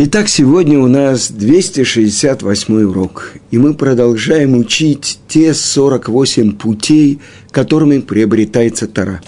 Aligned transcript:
Итак, 0.00 0.28
сегодня 0.28 0.78
у 0.78 0.86
нас 0.86 1.28
268 1.28 2.82
урок, 2.84 3.32
и 3.50 3.58
мы 3.58 3.74
продолжаем 3.74 4.56
учить 4.56 5.18
те 5.26 5.52
48 5.52 6.52
путей, 6.52 7.18
которыми 7.50 7.98
приобретается 7.98 8.86
Тара. 8.86 9.20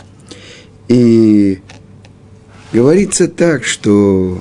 И 0.86 1.58
говорится 2.72 3.26
так, 3.26 3.64
что 3.64 4.40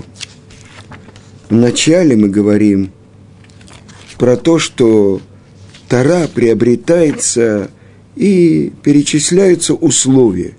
вначале 1.49 2.15
мы 2.15 2.29
говорим 2.29 2.91
про 4.19 4.37
то, 4.37 4.59
что 4.59 5.21
Тара 5.87 6.27
приобретается 6.27 7.71
и 8.15 8.71
перечисляются 8.83 9.73
условия. 9.73 10.55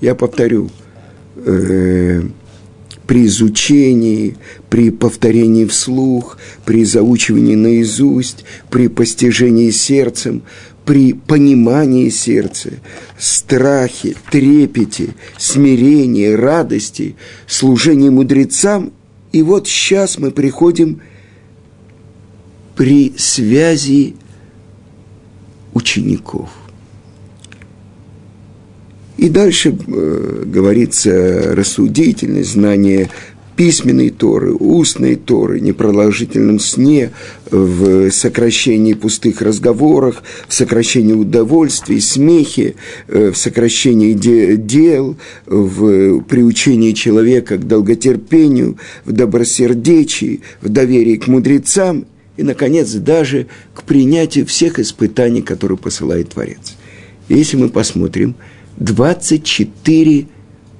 Я 0.00 0.14
повторю, 0.14 0.70
э, 1.36 2.22
при 3.06 3.26
изучении, 3.26 4.36
при 4.70 4.90
повторении 4.90 5.66
вслух, 5.66 6.38
при 6.64 6.84
заучивании 6.84 7.54
наизусть, 7.54 8.44
при 8.70 8.88
постижении 8.88 9.70
сердцем, 9.70 10.42
при 10.84 11.12
понимании 11.12 12.08
сердца, 12.08 12.70
страхе, 13.18 14.16
трепете, 14.30 15.14
смирении, 15.38 16.32
радости, 16.32 17.16
служении 17.46 18.08
мудрецам. 18.08 18.92
И 19.32 19.42
вот 19.42 19.68
сейчас 19.68 20.18
мы 20.18 20.30
приходим 20.30 21.00
при 22.76 23.12
связи 23.16 24.16
учеников. 25.74 26.50
И 29.22 29.28
дальше 29.28 29.68
э, 29.70 30.42
говорится 30.46 31.54
рассудительность, 31.54 32.54
знание 32.54 33.08
письменной 33.54 34.10
Торы, 34.10 34.52
устной 34.52 35.14
Торы, 35.14 35.60
непродолжительном 35.60 36.58
сне, 36.58 37.12
в 37.48 38.10
сокращении 38.10 38.94
пустых 38.94 39.40
разговорах, 39.40 40.24
в 40.48 40.52
сокращении 40.52 41.12
удовольствий, 41.12 42.00
смехе, 42.00 42.74
э, 43.06 43.30
в 43.30 43.36
сокращении 43.36 44.12
де- 44.14 44.56
дел, 44.56 45.16
в 45.46 46.22
приучении 46.22 46.90
человека 46.90 47.58
к 47.58 47.68
долготерпению, 47.68 48.76
в 49.04 49.12
добросердечии, 49.12 50.40
в 50.60 50.68
доверии 50.68 51.14
к 51.14 51.28
мудрецам 51.28 52.06
и, 52.36 52.42
наконец, 52.42 52.90
даже 52.94 53.46
к 53.72 53.84
принятию 53.84 54.46
всех 54.46 54.80
испытаний, 54.80 55.42
которые 55.42 55.78
посылает 55.78 56.30
Творец. 56.30 56.74
Если 57.28 57.56
мы 57.56 57.68
посмотрим– 57.68 58.34
24 58.82 60.26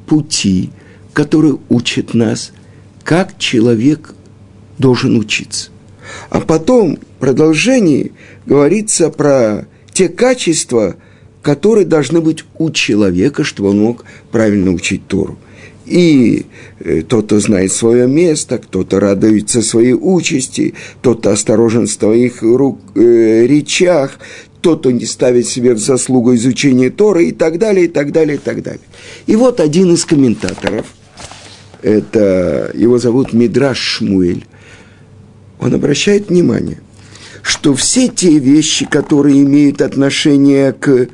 пути, 0.06 0.70
которые 1.12 1.58
учат 1.69 2.14
нас, 2.14 2.53
как 3.05 3.39
человек 3.39 4.14
должен 4.78 5.17
учиться. 5.17 5.70
А 6.30 6.41
потом 6.41 6.97
в 6.97 7.20
продолжении 7.20 8.12
говорится 8.47 9.11
про 9.11 9.67
те 9.92 10.08
качества, 10.08 10.97
которые 11.42 11.86
должны 11.86 12.20
быть 12.20 12.45
у 12.58 12.70
человека, 12.70 13.45
чтобы 13.45 13.70
он 13.70 13.80
мог 13.80 14.05
правильно 14.30 14.73
учить 14.73 15.06
Тору. 15.06 15.39
И 15.84 16.47
э, 16.78 17.03
тот, 17.03 17.27
кто 17.27 17.41
знает 17.41 17.73
свое 17.73 18.06
место, 18.06 18.58
кто-то 18.58 19.00
радуется 19.00 19.62
своей 19.62 19.95
участи, 19.95 20.75
тот-то 21.03 21.33
осторожен 21.33 21.86
в 21.86 21.91
своих 21.91 22.42
рук, 22.42 22.78
э, 22.95 23.47
речах, 23.47 24.19
тот, 24.62 24.80
кто 24.80 24.91
не 24.91 25.05
ставит 25.05 25.46
себе 25.46 25.74
в 25.74 25.78
заслугу 25.78 26.34
изучения 26.34 26.88
Торы 26.88 27.27
и 27.27 27.32
так 27.32 27.58
далее, 27.58 27.84
и 27.86 27.88
так 27.88 28.12
далее, 28.12 28.36
и 28.36 28.38
так 28.38 28.62
далее. 28.62 28.80
И 29.27 29.36
вот 29.36 29.60
один 29.60 29.92
из 29.92 30.05
комментаторов, 30.05 30.86
это 31.82 32.70
его 32.74 32.98
зовут 32.98 33.33
Мидраш 33.33 33.78
Шмуэль, 33.78 34.46
он 35.60 35.74
обращает 35.74 36.28
внимание, 36.28 36.80
что 37.42 37.74
все 37.74 38.08
те 38.08 38.38
вещи, 38.38 38.86
которые 38.86 39.42
имеют 39.42 39.83
отношение 39.83 40.73
к 40.73 41.08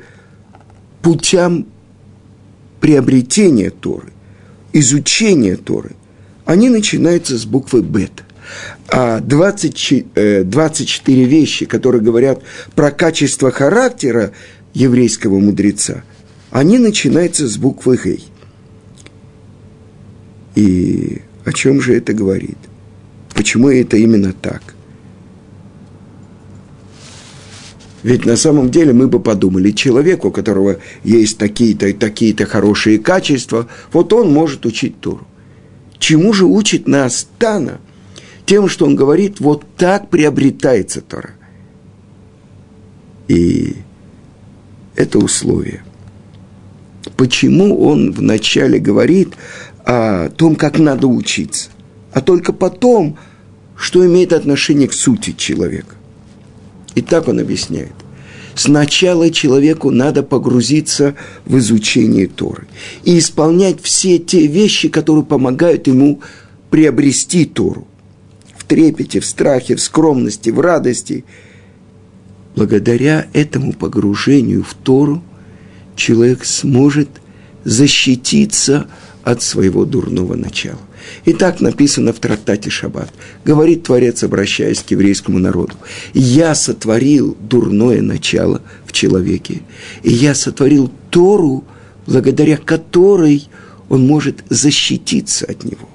путям 1.01 1.65
приобретения 2.79 3.71
Торы, 3.71 4.13
изучения 4.73 5.55
Торы, 5.55 5.91
они 6.45 6.69
начинаются 6.69 7.37
с 7.37 7.45
буквы 7.45 7.81
«бет» 7.81 8.23
а 8.91 9.19
20, 9.19 10.49
24 10.49 11.21
э, 11.21 11.25
вещи, 11.25 11.65
которые 11.65 12.01
говорят 12.01 12.41
про 12.75 12.91
качество 12.91 13.51
характера 13.51 14.31
еврейского 14.73 15.39
мудреца, 15.39 16.03
они 16.51 16.79
начинаются 16.79 17.47
с 17.47 17.57
буквы 17.57 17.99
«гей». 18.03 18.25
И 20.55 21.21
о 21.45 21.53
чем 21.53 21.81
же 21.81 21.95
это 21.95 22.13
говорит? 22.13 22.57
Почему 23.35 23.69
это 23.69 23.97
именно 23.97 24.33
так? 24.33 24.61
Ведь 28.01 28.25
на 28.25 28.37
самом 28.37 28.71
деле 28.71 28.93
мы 28.93 29.07
бы 29.07 29.19
подумали, 29.19 29.71
человек, 29.71 30.25
у 30.25 30.31
которого 30.31 30.77
есть 31.03 31.37
такие-то 31.37 31.87
и 31.87 31.93
такие-то 31.93 32.45
хорошие 32.45 32.97
качества, 32.97 33.67
вот 33.91 34.13
он 34.13 34.31
может 34.31 34.65
учить 34.65 34.99
Тору. 34.99 35.27
Чему 35.99 36.33
же 36.33 36.45
учит 36.45 36.87
нас 36.87 37.27
Тана– 37.37 37.79
тем, 38.49 38.67
что 38.67 38.87
он 38.87 38.95
говорит, 38.95 39.39
вот 39.39 39.63
так 39.77 40.09
приобретается 40.09 41.01
Тора. 41.01 41.35
И 43.27 43.75
это 44.95 45.19
условие. 45.19 45.83
Почему 47.15 47.79
он 47.79 48.11
вначале 48.11 48.79
говорит 48.79 49.35
о 49.85 50.29
том, 50.29 50.55
как 50.55 50.79
надо 50.79 51.05
учиться, 51.05 51.69
а 52.11 52.21
только 52.21 52.51
потом, 52.51 53.19
что 53.75 54.03
имеет 54.03 54.33
отношение 54.33 54.87
к 54.87 54.93
сути 54.93 55.35
человека. 55.37 55.93
И 56.95 57.03
так 57.03 57.27
он 57.27 57.39
объясняет. 57.39 57.93
Сначала 58.55 59.29
человеку 59.29 59.91
надо 59.91 60.23
погрузиться 60.23 61.13
в 61.45 61.59
изучение 61.59 62.25
Торы 62.25 62.67
и 63.03 63.19
исполнять 63.19 63.79
все 63.79 64.17
те 64.17 64.47
вещи, 64.47 64.89
которые 64.89 65.23
помогают 65.23 65.85
ему 65.85 66.21
приобрести 66.71 67.45
Тору 67.45 67.85
трепете, 68.69 69.19
в 69.19 69.25
страхе, 69.25 69.75
в 69.75 69.81
скромности, 69.81 70.51
в 70.51 70.61
радости. 70.61 71.25
Благодаря 72.55 73.27
этому 73.33 73.73
погружению 73.73 74.63
в 74.63 74.73
Тору 74.75 75.21
человек 75.95 76.45
сможет 76.45 77.09
защититься 77.65 78.87
от 79.23 79.41
своего 79.41 79.83
дурного 79.83 80.35
начала. 80.35 80.79
И 81.25 81.33
так 81.33 81.59
написано 81.59 82.13
в 82.13 82.19
трактате 82.19 82.69
Шаббат. 82.69 83.11
Говорит 83.43 83.83
Творец, 83.83 84.23
обращаясь 84.23 84.79
к 84.79 84.91
еврейскому 84.91 85.39
народу. 85.39 85.75
«Я 86.13 86.55
сотворил 86.55 87.35
дурное 87.39 88.01
начало 88.01 88.61
в 88.85 88.91
человеке, 88.91 89.61
и 90.03 90.11
я 90.11 90.35
сотворил 90.35 90.91
Тору, 91.09 91.63
благодаря 92.05 92.57
которой 92.57 93.47
он 93.89 94.05
может 94.05 94.43
защититься 94.49 95.45
от 95.45 95.63
него» 95.63 95.89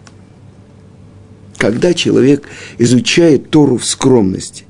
когда 1.64 1.94
человек 1.94 2.46
изучает 2.76 3.48
Тору 3.48 3.78
в 3.78 3.86
скромности, 3.86 4.64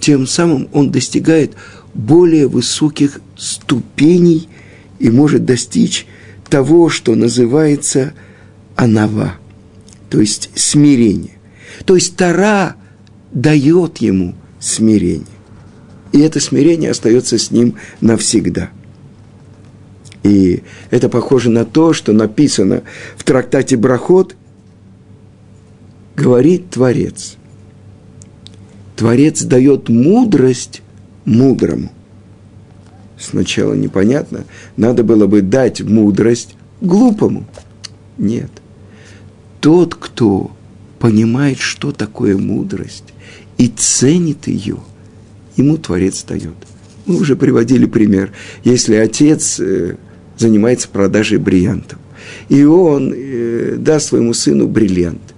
тем 0.00 0.26
самым 0.26 0.66
он 0.72 0.90
достигает 0.90 1.52
более 1.92 2.48
высоких 2.48 3.20
ступеней 3.36 4.48
и 4.98 5.10
может 5.10 5.44
достичь 5.44 6.06
того, 6.48 6.88
что 6.88 7.14
называется 7.14 8.14
анава, 8.76 9.34
то 10.08 10.20
есть 10.20 10.48
смирение. 10.54 11.36
То 11.84 11.96
есть 11.96 12.16
Тара 12.16 12.76
дает 13.30 13.98
ему 13.98 14.36
смирение. 14.60 15.26
И 16.12 16.20
это 16.20 16.40
смирение 16.40 16.92
остается 16.92 17.36
с 17.36 17.50
ним 17.50 17.74
навсегда. 18.00 18.70
И 20.22 20.62
это 20.88 21.10
похоже 21.10 21.50
на 21.50 21.66
то, 21.66 21.92
что 21.92 22.14
написано 22.14 22.84
в 23.18 23.24
трактате 23.24 23.76
Брахот– 23.76 24.34
говорит 26.16 26.70
Творец. 26.70 27.36
Творец 28.96 29.42
дает 29.42 29.88
мудрость 29.88 30.82
мудрому. 31.24 31.90
Сначала 33.18 33.74
непонятно, 33.74 34.44
надо 34.76 35.02
было 35.02 35.26
бы 35.26 35.40
дать 35.40 35.80
мудрость 35.80 36.56
глупому. 36.80 37.46
Нет. 38.18 38.50
Тот, 39.60 39.94
кто 39.94 40.52
понимает, 40.98 41.58
что 41.58 41.92
такое 41.92 42.36
мудрость, 42.36 43.04
и 43.58 43.68
ценит 43.68 44.46
ее, 44.46 44.78
ему 45.56 45.78
Творец 45.78 46.24
дает. 46.24 46.54
Мы 47.06 47.16
уже 47.16 47.36
приводили 47.36 47.86
пример. 47.86 48.32
Если 48.62 48.94
отец 48.94 49.58
э, 49.60 49.96
занимается 50.36 50.88
продажей 50.88 51.38
бриллиантов, 51.38 51.98
и 52.48 52.64
он 52.64 53.12
э, 53.14 53.76
даст 53.78 54.08
своему 54.08 54.34
сыну 54.34 54.66
бриллиант, 54.66 55.33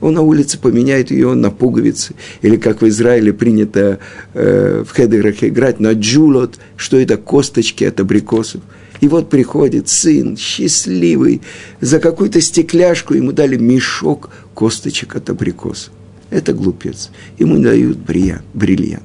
он 0.00 0.14
на 0.14 0.22
улице 0.22 0.58
поменяет 0.58 1.10
ее 1.10 1.34
на 1.34 1.50
пуговицы. 1.50 2.14
Или 2.42 2.56
как 2.56 2.82
в 2.82 2.88
Израиле 2.88 3.32
принято 3.32 3.98
э, 4.34 4.84
в 4.86 4.92
хедерах 4.92 5.42
играть 5.44 5.80
на 5.80 5.92
джулот, 5.92 6.58
что 6.76 6.98
это 6.98 7.16
косточки 7.16 7.84
от 7.84 8.00
абрикосов. 8.00 8.62
И 9.00 9.08
вот 9.08 9.30
приходит 9.30 9.88
сын, 9.88 10.36
счастливый, 10.36 11.40
за 11.80 12.00
какую-то 12.00 12.40
стекляшку 12.40 13.14
ему 13.14 13.32
дали 13.32 13.56
мешок 13.56 14.30
косточек 14.54 15.16
от 15.16 15.30
абрикоса. 15.30 15.90
Это 16.28 16.52
глупец. 16.52 17.10
Ему 17.38 17.58
дают 17.58 17.98
бриллиант. 17.98 19.02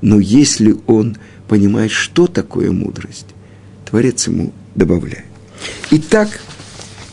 Но 0.00 0.18
если 0.18 0.76
он 0.86 1.16
понимает, 1.48 1.90
что 1.90 2.26
такое 2.26 2.70
мудрость, 2.70 3.26
Творец 3.88 4.26
ему 4.26 4.52
добавляет. 4.74 5.24
Итак, 5.90 6.40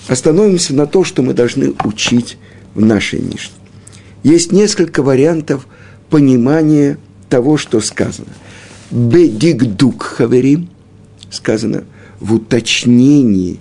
остановимся 0.07 0.73
на 0.73 0.85
то, 0.85 1.03
что 1.03 1.21
мы 1.21 1.33
должны 1.33 1.73
учить 1.83 2.37
в 2.77 2.85
нашей 2.85 3.19
Мишне. 3.19 3.55
Есть 4.23 4.51
несколько 4.51 5.01
вариантов 5.01 5.67
понимания 6.09 6.97
того, 7.27 7.57
что 7.57 7.81
сказано. 7.81 8.29
Бедигдук 8.91 10.03
хаверим, 10.03 10.69
сказано 11.31 11.85
в 12.19 12.35
уточнении, 12.35 13.59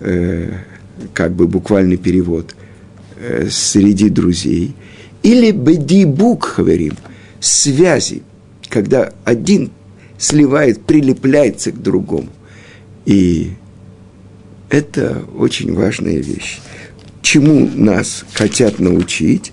э, 0.00 0.52
как 1.14 1.32
бы 1.32 1.48
буквальный 1.48 1.96
перевод, 1.96 2.54
э, 3.16 3.48
среди 3.50 4.10
друзей. 4.10 4.74
Или 5.22 5.50
бедибук 5.50 6.44
хаверим, 6.44 6.96
связи, 7.40 8.22
когда 8.68 9.14
один 9.24 9.70
сливает, 10.18 10.84
прилепляется 10.84 11.72
к 11.72 11.82
другому. 11.82 12.28
И 13.06 13.52
это 14.68 15.24
очень 15.34 15.72
важная 15.72 16.18
вещь. 16.18 16.60
Чему 17.30 17.68
нас 17.74 18.24
хотят 18.32 18.78
научить? 18.78 19.52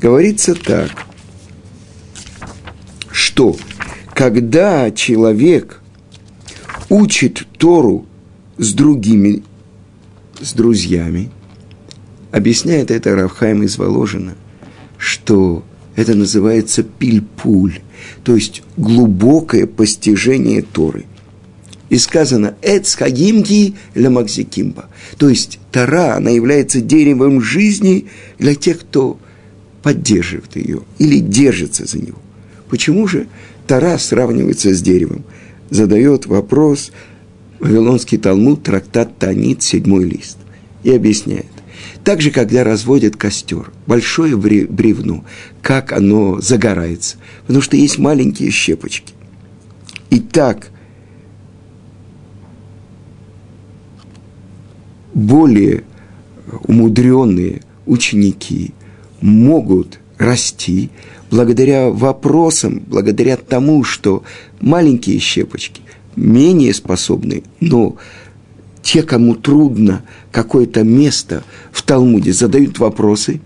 Говорится 0.00 0.56
так, 0.56 0.90
что 3.12 3.56
когда 4.12 4.90
человек 4.90 5.80
учит 6.88 7.46
Тору 7.58 8.06
с 8.58 8.72
другими, 8.72 9.44
с 10.40 10.52
друзьями, 10.52 11.30
объясняет 12.32 12.90
это 12.90 13.14
Равхайм 13.14 13.62
из 13.62 13.78
Воложина, 13.78 14.34
что 14.98 15.64
это 15.94 16.16
называется 16.16 16.82
пильпуль, 16.82 17.82
то 18.24 18.34
есть 18.34 18.64
глубокое 18.76 19.68
постижение 19.68 20.62
Торы. 20.62 21.04
И 21.88 21.98
сказано 21.98 22.56
«Эц 22.62 22.96
хагимки 22.96 23.76
ламакзикимба». 23.94 24.88
То 25.18 25.28
есть 25.28 25.60
Тора, 25.72 26.16
она 26.16 26.30
является 26.30 26.80
деревом 26.80 27.40
жизни 27.40 28.06
для 28.38 28.54
тех, 28.54 28.80
кто 28.80 29.18
поддерживает 29.82 30.54
ее 30.54 30.82
или 30.98 31.18
держится 31.18 31.86
за 31.86 31.98
него. 31.98 32.18
Почему 32.68 33.08
же 33.08 33.26
Тора 33.66 33.98
сравнивается 33.98 34.74
с 34.74 34.82
деревом? 34.82 35.24
Задает 35.70 36.26
вопрос 36.26 36.92
Вавилонский 37.58 38.18
Талмуд, 38.18 38.62
трактат 38.62 39.18
Танит, 39.18 39.62
седьмой 39.62 40.04
лист. 40.04 40.36
И 40.84 40.90
объясняет. 40.90 41.46
Также, 42.04 42.30
когда 42.30 42.64
разводят 42.64 43.16
костер, 43.16 43.70
большое 43.86 44.36
бревно, 44.36 45.24
как 45.62 45.92
оно 45.92 46.40
загорается, 46.40 47.16
потому 47.46 47.62
что 47.62 47.76
есть 47.76 47.98
маленькие 47.98 48.50
щепочки. 48.50 49.14
И 50.10 50.18
так 50.18 50.70
более 55.14 55.84
умудренные 56.64 57.62
ученики 57.86 58.72
могут 59.20 59.98
расти 60.18 60.90
благодаря 61.30 61.90
вопросам, 61.90 62.82
благодаря 62.86 63.36
тому, 63.36 63.84
что 63.84 64.22
маленькие 64.60 65.18
щепочки 65.18 65.82
менее 66.16 66.74
способны, 66.74 67.42
но 67.60 67.96
те, 68.82 69.02
кому 69.02 69.34
трудно 69.34 70.02
какое-то 70.30 70.82
место 70.82 71.44
в 71.70 71.82
Талмуде, 71.82 72.32
задают 72.32 72.78
вопросы, 72.78 73.40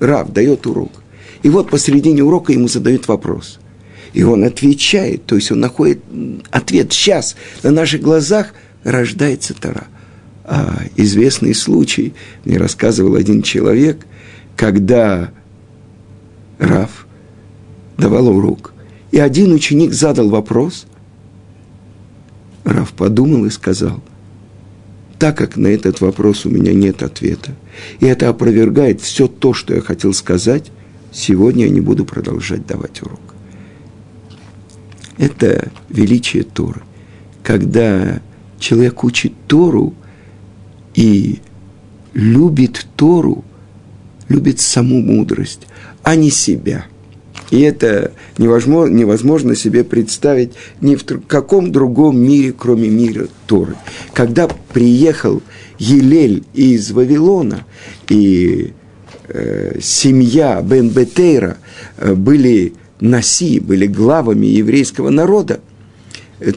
Рав 0.00 0.32
дает 0.32 0.66
урок. 0.66 0.90
И 1.42 1.50
вот 1.50 1.70
посредине 1.70 2.22
урока 2.22 2.52
ему 2.52 2.68
задают 2.68 3.06
вопрос. 3.08 3.60
И 4.12 4.22
он 4.22 4.44
отвечает, 4.44 5.26
то 5.26 5.36
есть 5.36 5.52
он 5.52 5.60
находит 5.60 6.00
ответ 6.50 6.92
сейчас, 6.92 7.36
на 7.62 7.70
наших 7.70 8.00
глазах 8.00 8.54
рождается 8.82 9.54
Тара. 9.54 9.86
А 10.50 10.82
известный 10.96 11.54
случай, 11.54 12.12
мне 12.44 12.56
рассказывал 12.56 13.14
один 13.14 13.40
человек, 13.40 14.04
когда 14.56 15.30
Рав 16.58 17.06
давал 17.96 18.30
урок, 18.30 18.74
и 19.12 19.20
один 19.20 19.52
ученик 19.52 19.92
задал 19.92 20.28
вопрос, 20.28 20.86
Рав 22.64 22.92
подумал 22.94 23.44
и 23.44 23.50
сказал, 23.50 24.02
так 25.20 25.36
как 25.36 25.56
на 25.56 25.68
этот 25.68 26.00
вопрос 26.00 26.44
у 26.46 26.50
меня 26.50 26.74
нет 26.74 27.04
ответа, 27.04 27.52
и 28.00 28.06
это 28.06 28.28
опровергает 28.28 29.00
все 29.00 29.28
то, 29.28 29.54
что 29.54 29.72
я 29.72 29.80
хотел 29.80 30.12
сказать, 30.12 30.72
сегодня 31.12 31.66
я 31.66 31.70
не 31.70 31.80
буду 31.80 32.04
продолжать 32.04 32.66
давать 32.66 33.00
урок. 33.02 33.20
Это 35.16 35.70
величие 35.90 36.42
Торы. 36.42 36.82
Когда 37.44 38.20
человек 38.58 39.04
учит 39.04 39.32
Тору 39.46 39.94
и 40.94 41.40
любит 42.12 42.86
Тору, 42.96 43.44
любит 44.28 44.60
саму 44.60 45.00
мудрость, 45.02 45.66
а 46.02 46.16
не 46.16 46.30
себя. 46.30 46.86
И 47.50 47.60
это 47.60 48.12
невозможно, 48.38 48.94
невозможно 48.94 49.56
себе 49.56 49.82
представить 49.82 50.52
ни 50.80 50.94
в 50.94 51.04
каком 51.26 51.72
другом 51.72 52.18
мире, 52.18 52.54
кроме 52.56 52.88
мира 52.88 53.26
Торы. 53.46 53.74
Когда 54.12 54.48
приехал 54.72 55.42
Елель 55.78 56.44
из 56.54 56.92
Вавилона, 56.92 57.64
и 58.08 58.72
э, 59.28 59.78
семья 59.80 60.62
Бен 60.62 60.90
Бетейра 60.90 61.56
э, 61.96 62.14
были 62.14 62.74
наси, 63.00 63.58
были 63.58 63.86
главами 63.86 64.46
еврейского 64.46 65.10
народа, 65.10 65.60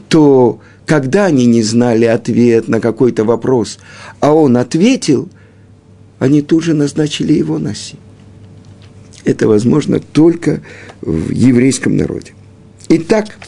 то 0.08 0.60
когда 0.86 1.26
они 1.26 1.46
не 1.46 1.62
знали 1.62 2.04
ответ 2.04 2.68
на 2.68 2.80
какой-то 2.80 3.24
вопрос, 3.24 3.78
а 4.20 4.32
он 4.32 4.56
ответил, 4.56 5.28
они 6.18 6.42
тут 6.42 6.64
же 6.64 6.74
назначили 6.74 7.32
его 7.32 7.58
наси. 7.58 7.96
Это 9.24 9.48
возможно 9.48 10.00
только 10.00 10.62
в 11.00 11.30
еврейском 11.30 11.96
народе. 11.96 12.32
Итак, 12.88 13.38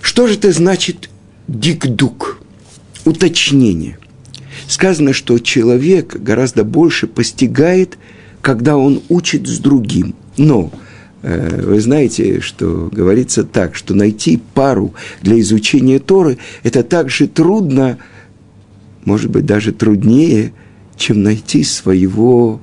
что 0.00 0.26
же 0.26 0.34
это 0.34 0.52
значит 0.52 1.08
дикдук? 1.46 2.40
Уточнение. 3.04 3.98
Сказано, 4.66 5.12
что 5.12 5.38
человек 5.38 6.16
гораздо 6.16 6.64
больше 6.64 7.06
постигает, 7.06 7.96
когда 8.42 8.76
он 8.76 9.02
учит 9.08 9.46
с 9.46 9.58
другим. 9.58 10.14
Но 10.36 10.72
вы 11.22 11.80
знаете, 11.80 12.40
что 12.40 12.88
говорится 12.92 13.44
так, 13.44 13.74
что 13.74 13.94
найти 13.94 14.40
пару 14.54 14.94
для 15.20 15.40
изучения 15.40 15.98
Торы– 15.98 16.38
это 16.62 16.82
так 16.82 17.10
же 17.10 17.26
трудно, 17.26 17.98
может 19.04 19.30
быть, 19.30 19.44
даже 19.44 19.72
труднее, 19.72 20.52
чем 20.96 21.22
найти 21.22 21.64
своего 21.64 22.60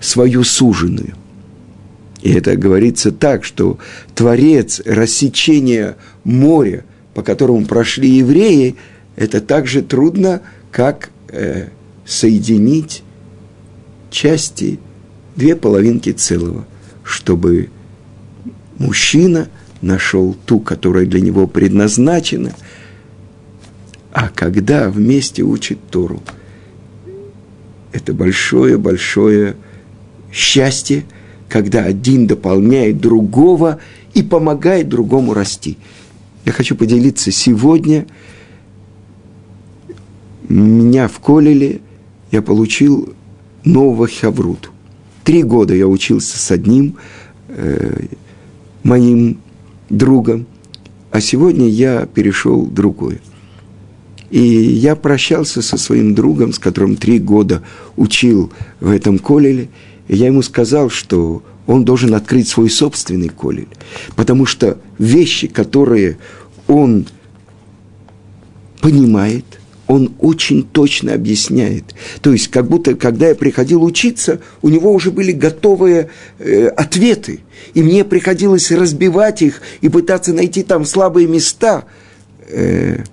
свою 0.00 0.44
суженую. 0.44 1.14
И 2.22 2.32
это 2.32 2.56
говорится 2.56 3.12
так, 3.12 3.44
что 3.44 3.78
Творец 4.14 4.80
рассечения 4.84 5.96
моря, 6.24 6.84
по 7.14 7.22
которому 7.22 7.66
прошли 7.66 8.08
евреи, 8.08 8.76
это 9.16 9.40
так 9.40 9.66
же 9.66 9.82
трудно, 9.82 10.42
как 10.70 11.10
э, 11.28 11.68
соединить 12.04 13.02
части, 14.10 14.78
две 15.34 15.56
половинки 15.56 16.12
целого, 16.12 16.66
чтобы 17.06 17.70
мужчина 18.78 19.48
нашел 19.80 20.36
ту, 20.44 20.58
которая 20.58 21.06
для 21.06 21.20
него 21.20 21.46
предназначена, 21.46 22.52
а 24.12 24.28
когда 24.28 24.90
вместе 24.90 25.42
учит 25.42 25.78
Тору, 25.88 26.20
это 27.92 28.12
большое-большое 28.12 29.56
счастье, 30.32 31.04
когда 31.48 31.84
один 31.84 32.26
дополняет 32.26 33.00
другого 33.00 33.78
и 34.12 34.22
помогает 34.22 34.88
другому 34.88 35.32
расти. 35.32 35.78
Я 36.44 36.50
хочу 36.50 36.74
поделиться 36.74 37.30
сегодня. 37.30 38.06
Меня 40.48 41.06
в 41.06 41.20
Колеле 41.20 41.80
я 42.32 42.42
получил 42.42 43.14
нового 43.64 44.08
хавруту. 44.08 44.70
Три 45.26 45.42
года 45.42 45.74
я 45.74 45.88
учился 45.88 46.38
с 46.38 46.52
одним 46.52 46.98
э, 47.48 48.04
моим 48.84 49.38
другом, 49.90 50.46
а 51.10 51.20
сегодня 51.20 51.66
я 51.66 52.06
перешел 52.06 52.62
в 52.62 52.72
другой. 52.72 53.20
И 54.30 54.38
я 54.38 54.94
прощался 54.94 55.62
со 55.62 55.78
своим 55.78 56.14
другом, 56.14 56.52
с 56.52 56.60
которым 56.60 56.94
три 56.94 57.18
года 57.18 57.64
учил 57.96 58.52
в 58.78 58.88
этом 58.88 59.18
колеле, 59.18 59.68
и 60.06 60.14
я 60.14 60.26
ему 60.26 60.42
сказал, 60.42 60.90
что 60.90 61.42
он 61.66 61.84
должен 61.84 62.14
открыть 62.14 62.46
свой 62.46 62.70
собственный 62.70 63.28
колель, 63.28 63.66
потому 64.14 64.46
что 64.46 64.78
вещи, 64.96 65.48
которые 65.48 66.18
он 66.68 67.04
понимает, 68.80 69.44
он 69.86 70.12
очень 70.18 70.64
точно 70.64 71.14
объясняет. 71.14 71.94
То 72.20 72.32
есть, 72.32 72.48
как 72.48 72.68
будто, 72.68 72.94
когда 72.94 73.28
я 73.28 73.34
приходил 73.34 73.84
учиться, 73.84 74.40
у 74.62 74.68
него 74.68 74.92
уже 74.92 75.10
были 75.10 75.32
готовые 75.32 76.10
э, 76.38 76.66
ответы. 76.68 77.40
И 77.74 77.82
мне 77.82 78.04
приходилось 78.04 78.70
разбивать 78.72 79.42
их 79.42 79.60
и 79.80 79.88
пытаться 79.88 80.32
найти 80.32 80.62
там 80.62 80.84
слабые 80.84 81.26
места. 81.28 81.84
Э, 82.48 83.04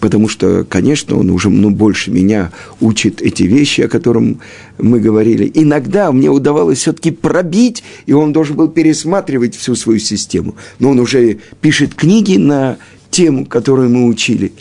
потому 0.00 0.28
что, 0.28 0.64
конечно, 0.68 1.18
он 1.18 1.30
уже 1.30 1.50
ну, 1.50 1.70
больше 1.70 2.10
меня 2.10 2.50
учит 2.80 3.22
эти 3.22 3.44
вещи, 3.44 3.82
о 3.82 3.88
которых 3.88 4.38
мы 4.78 5.00
говорили. 5.00 5.50
Иногда 5.54 6.10
мне 6.12 6.30
удавалось 6.30 6.78
все-таки 6.78 7.10
пробить, 7.10 7.84
и 8.06 8.12
он 8.12 8.32
должен 8.32 8.56
был 8.56 8.68
пересматривать 8.68 9.56
всю 9.56 9.74
свою 9.74 9.98
систему. 9.98 10.56
Но 10.78 10.90
он 10.90 10.98
уже 10.98 11.38
пишет 11.60 11.94
книги 11.94 12.36
на 12.36 12.78
тему, 13.10 13.46
которую 13.46 13.90
мы 13.90 14.06
учили. 14.06 14.52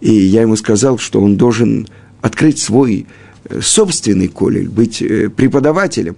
И 0.00 0.12
я 0.12 0.42
ему 0.42 0.56
сказал, 0.56 0.98
что 0.98 1.20
он 1.20 1.36
должен 1.36 1.88
открыть 2.20 2.58
свой 2.58 3.06
э, 3.44 3.60
собственный 3.60 4.28
колледж, 4.28 4.68
быть 4.68 5.02
э, 5.02 5.28
преподавателем. 5.28 6.16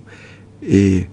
И 0.60 1.06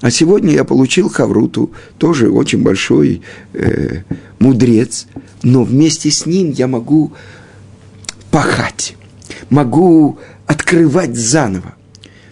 а 0.00 0.10
сегодня 0.10 0.52
я 0.52 0.64
получил 0.64 1.10
Хавруту, 1.10 1.72
тоже 1.98 2.30
очень 2.30 2.62
большой 2.62 3.20
э, 3.52 4.02
мудрец, 4.38 5.06
но 5.42 5.62
вместе 5.62 6.10
с 6.10 6.24
ним 6.24 6.50
я 6.52 6.66
могу 6.66 7.12
пахать, 8.30 8.96
могу 9.50 10.18
открывать 10.46 11.16
заново. 11.16 11.74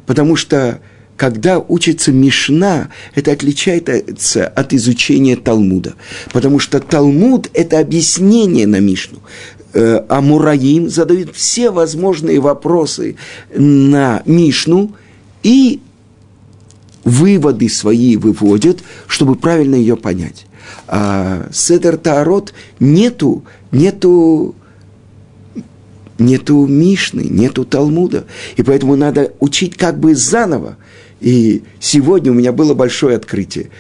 Потому 0.07 0.35
что 0.35 0.81
когда 1.19 1.59
учится 1.59 2.13
Мишна, 2.13 2.89
это 3.15 3.33
отличается 3.33 4.47
от 4.47 4.73
изучения 4.73 5.37
Талмуда. 5.37 5.95
Потому 6.33 6.61
что 6.61 6.81
Талмуд– 6.81 7.51
это 7.53 7.81
объяснение 7.81 8.67
на 8.67 8.79
Мишну. 8.81 9.19
Э, 9.75 10.01
а 10.09 10.21
Мураим 10.21 10.89
задают 10.89 11.35
все 11.35 11.71
возможные 11.71 12.41
вопросы 12.41 13.17
на 13.55 14.23
Мишну 14.25 14.93
и 15.43 15.81
выводы 17.05 17.69
свои 17.69 18.17
выводят, 18.17 18.79
чтобы 19.07 19.35
правильно 19.35 19.75
ее 19.75 19.97
понять. 19.97 20.47
А 20.87 21.49
Седер 21.53 21.99
Таарот 21.99 22.55
нету, 22.81 23.45
нету, 23.71 24.55
нету 26.19 26.67
Мишны, 26.67 27.23
нету 27.23 27.65
Талмуда. 27.65 28.25
И 28.57 28.63
поэтому 28.63 28.97
надо 28.97 29.33
учить 29.39 29.77
как 29.77 29.99
бы 29.99 30.15
заново. 30.15 30.77
И 31.21 31.63
сегодня 31.81 32.33
у 32.33 32.35
меня 32.35 32.53
было 32.53 32.75
большое 32.75 33.17
открытие. 33.17 33.71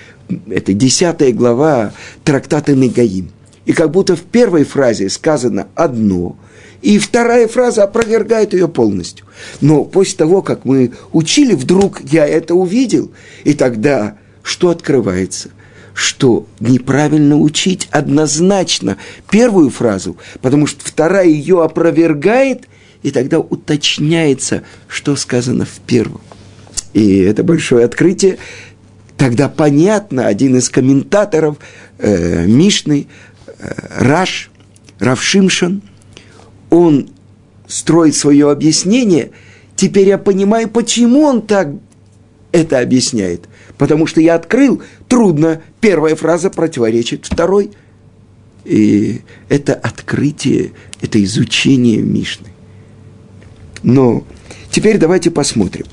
Это 0.49 0.75
десятая 0.75 1.33
глава 1.33 1.93
трактата 2.25 2.75
Негаим. 2.75 3.31
И 3.69 3.73
как 3.73 3.93
будто 3.93 4.17
в 4.17 4.23
первой 4.23 4.65
фразе 4.65 5.09
сказано 5.09 5.69
одно– 5.77 6.37
и 6.83 6.99
вторая 6.99 7.49
фраза 7.49 7.85
опровергает 7.85 8.53
ее 8.53 8.69
полностью. 8.69 9.27
Но 9.61 9.85
после 9.85 10.17
того, 10.17 10.43
как 10.43 10.65
мы 10.65 10.93
учили, 11.13 11.55
вдруг 11.55 12.01
я 12.05 12.27
это 12.27 12.55
увидел, 12.55 13.11
и 13.45 13.55
тогда 13.55 14.17
что 14.43 14.71
открывается? 14.71 15.51
Что 15.93 16.47
неправильно 16.61 17.37
учить 17.37 17.89
однозначно 17.91 18.97
первую 19.29 19.71
фразу, 19.71 20.17
потому 20.41 20.67
что 20.67 20.85
вторая 20.85 21.27
ее 21.27 21.65
опровергает, 21.65 22.69
и 23.03 23.11
тогда 23.11 23.41
уточняется, 23.41 24.63
что 24.87 25.17
сказано 25.17 25.65
в 25.65 25.81
первом. 25.85 26.21
И 26.93 27.19
это 27.19 27.43
большое 27.43 27.85
открытие. 27.85 28.39
Тогда 29.17 29.49
понятно, 29.49 30.29
один 30.29 30.57
из 30.57 30.69
комментаторов 30.69 31.57
э, 31.99 32.47
Мишны, 32.47 33.09
Раш, 33.59 34.51
Равшимшин, 34.99 35.83
он 36.71 37.11
строит 37.67 38.15
свое 38.15 38.51
объяснение, 38.51 39.31
теперь 39.77 40.09
я 40.09 40.19
понимаю, 40.19 40.69
почему 40.69 41.23
он 41.23 41.43
так 41.43 41.69
это 42.53 42.81
объясняет. 42.81 43.49
Потому 43.77 44.07
что 44.07 44.21
я 44.21 44.35
открыл, 44.35 44.83
трудно, 45.09 45.63
первая 45.81 46.17
фраза 46.17 46.51
противоречит 46.51 47.27
второй. 47.27 47.71
И 48.65 49.23
это 49.49 49.75
открытие, 49.75 50.73
это 51.01 51.23
изучение 51.23 51.99
Мишны. 51.99 52.49
Но 53.83 54.25
теперь 54.71 54.99
давайте 54.99 55.31
посмотрим, 55.31 55.87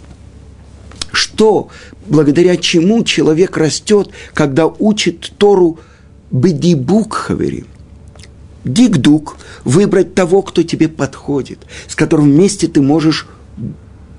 что, 1.12 1.70
благодаря 2.08 2.58
чему 2.58 3.04
человек 3.04 3.56
растет, 3.58 4.10
когда 4.34 4.68
учит 4.68 5.34
Тору 5.38 5.80
Бедибук 6.32 7.14
Хаверим 7.14 7.68
дикдук, 8.66 9.38
выбрать 9.64 10.16
того, 10.16 10.42
кто 10.42 10.64
тебе 10.64 10.90
подходит, 10.90 11.60
с 11.88 11.96
которым 11.96 12.26
вместе 12.32 12.68
ты 12.68 12.82
можешь 12.82 13.28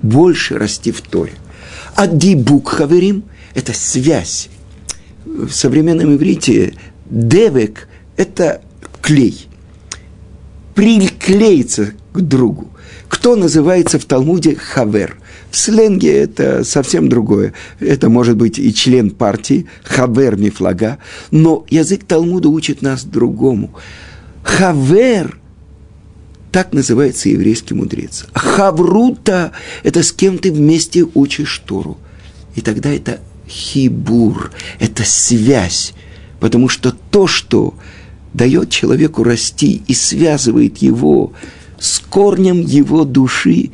больше 0.01 0.57
расти 0.57 0.91
в 0.91 1.01
Торе. 1.01 1.33
А 1.95 2.07
дибук 2.07 2.69
хаверим– 2.69 3.23
это 3.53 3.73
связь. 3.73 4.49
В 5.25 5.51
современном 5.51 6.15
иврите 6.15 6.73
девек– 7.09 7.87
это 8.17 8.61
клей. 9.01 9.47
Приклеиться 10.73 11.93
к 12.13 12.21
другу. 12.21 12.69
Кто 13.09 13.35
называется 13.35 13.99
в 13.99 14.05
Талмуде 14.05 14.55
хавер? 14.55 15.17
В 15.51 15.57
сленге 15.57 16.11
это 16.11 16.63
совсем 16.63 17.09
другое. 17.09 17.53
Это 17.79 18.09
может 18.09 18.35
быть 18.35 18.59
и 18.59 18.73
член 18.73 19.11
партии, 19.11 19.67
хавер 19.83 20.35
мифлага, 20.35 20.97
но 21.31 21.65
язык 21.69 22.03
Талмуда 22.03 22.49
учит 22.49 22.81
нас 22.81 23.03
другому– 23.03 23.73
Хавер, 24.47 25.37
так 26.51 26.71
называется 26.71 27.27
еврейский 27.29 27.73
мудрец. 27.73 28.25
Хаврута– 28.33 29.51
это 29.83 30.01
с 30.03 30.13
кем 30.13 30.39
ты 30.39 30.51
вместе 30.51 31.05
учишь 31.13 31.61
Тору. 31.65 31.97
И 32.55 32.61
тогда 32.61 32.89
это 32.89 33.19
хибур, 33.47 34.51
это 34.79 35.03
связь. 35.03 35.93
Потому 36.39 36.69
что 36.69 36.95
то, 37.11 37.27
что 37.27 37.75
дает 38.33 38.69
человеку 38.69 39.23
расти 39.23 39.83
и 39.85 39.93
связывает 39.93 40.77
его 40.77 41.33
с 41.77 41.99
корнем 41.99 42.61
его 42.61 43.03
души, 43.03 43.71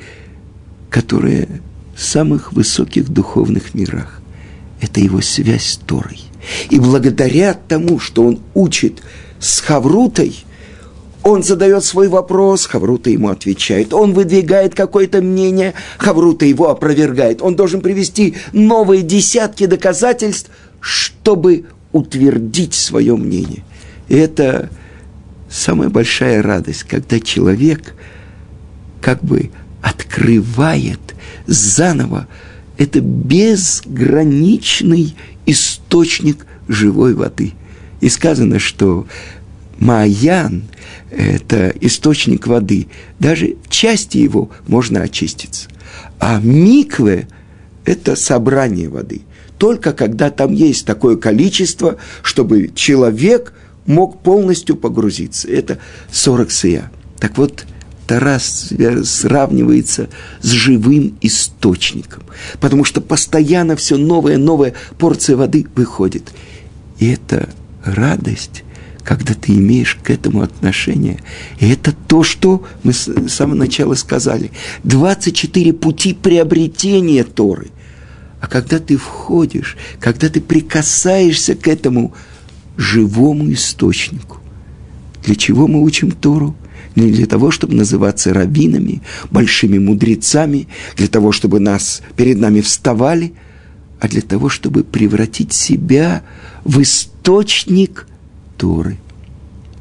которая 0.94 1.48
в 1.96 2.02
самых 2.04 2.54
высоких 2.54 3.10
духовных 3.10 3.74
мирах, 3.74 4.22
это 4.80 5.00
его 5.00 5.22
связь 5.22 5.72
с 5.72 5.78
Торой. 5.78 6.20
И 6.70 6.80
благодаря 6.80 7.56
тому, 7.56 8.00
что 8.00 8.24
он 8.28 8.40
учит 8.54 9.02
с 9.40 9.60
Хаврутой– 9.60 10.46
он 11.24 11.42
задает 11.42 11.86
свой 11.86 12.10
вопрос, 12.10 12.66
Хаврута 12.66 13.10
ему 13.10 13.30
отвечает. 13.30 13.94
Он 13.94 14.14
выдвигает 14.14 14.76
какое-то 14.76 15.22
мнение, 15.22 15.74
Хаврута 15.98 16.46
его 16.46 16.70
опровергает. 16.70 17.42
Он 17.42 17.56
должен 17.56 17.80
привести 17.80 18.36
новые 18.52 19.04
десятки 19.04 19.66
доказательств, 19.66 20.52
чтобы 20.82 21.64
утвердить 21.94 22.74
свое 22.74 23.16
мнение. 23.16 23.64
И 24.10 24.18
это 24.18 24.70
самая 25.50 25.88
большая 25.88 26.44
радость, 26.44 26.84
когда 26.84 27.22
человек 27.22 27.94
как 29.00 29.24
бы 29.24 29.50
открывает 29.84 31.13
заново 31.46 32.28
это 32.78 33.02
безграничный 33.02 35.16
источник 35.46 36.48
живой 36.68 37.13
воды. 37.13 37.54
И 38.02 38.10
сказано, 38.10 38.58
что 38.58 39.06
Маян– 39.78 40.63
это 41.12 41.72
источник 41.82 42.48
воды. 42.48 42.88
Даже 43.20 43.58
части 43.70 44.18
его 44.18 44.50
можно 44.68 45.02
очиститься. 45.02 45.70
А 46.20 46.40
микве– 46.40 47.28
это 47.86 48.16
собрание 48.16 48.90
воды. 48.90 49.22
Только 49.58 49.94
когда 49.94 50.32
там 50.32 50.54
есть 50.54 50.86
такое 50.86 51.18
количество, 51.18 51.98
чтобы 52.24 52.72
человек 52.74 53.54
мог 53.86 54.24
полностью 54.24 54.75
погрузиться. 54.75 55.48
Это 55.48 55.78
40 56.12 56.52
сыя. 56.52 56.92
Так 57.20 57.38
вот, 57.38 57.66
Тарас 58.08 58.74
сравнивается 59.06 60.10
с 60.42 60.50
живым 60.50 61.18
источником, 61.22 62.24
потому 62.60 62.84
что 62.84 63.02
постоянно 63.02 63.76
все 63.76 63.98
новая, 63.98 64.38
новая 64.38 64.74
порция 64.98 65.38
воды 65.38 65.66
выходит. 65.76 66.32
И 67.00 67.10
это 67.10 67.50
радость, 67.84 68.64
когда 69.04 69.34
ты 69.34 69.54
имеешь 69.54 69.96
к 69.96 70.10
этому 70.10 70.42
отношение. 70.42 71.20
И 71.60 71.70
это 71.70 71.94
то, 71.94 72.24
что 72.24 72.66
мы 72.84 72.94
с 72.94 73.10
самого 73.30 73.56
начала 73.56 73.96
сказали. 73.96 74.52
24 74.84 75.74
пути 75.74 76.14
приобретения 76.14 77.24
Торы. 77.24 77.68
А 78.42 78.48
когда 78.48 78.80
ты 78.80 78.98
входишь, 78.98 79.78
когда 80.00 80.28
ты 80.28 80.42
прикасаешься 80.42 81.56
к 81.56 81.68
этому 81.68 82.14
живому 82.76 83.52
источнику, 83.54 84.40
для 85.24 85.36
чего 85.36 85.68
мы 85.68 85.82
учим 85.82 86.12
Тору? 86.12 86.56
Не 86.96 87.12
для 87.12 87.26
того, 87.26 87.52
чтобы 87.52 87.74
называться 87.76 88.34
раввинами, 88.34 89.02
большими 89.32 89.80
мудрецами, 89.80 90.68
для 90.96 91.08
того, 91.08 91.32
чтобы 91.32 91.60
нас 91.60 92.02
перед 92.16 92.38
нами 92.38 92.62
вставали, 92.62 93.34
а 94.00 94.08
для 94.08 94.22
того, 94.22 94.50
чтобы 94.50 94.84
превратить 94.84 95.54
себя 95.54 96.24
в 96.64 96.82
источник– 96.82 98.08
Торы. 98.58 98.98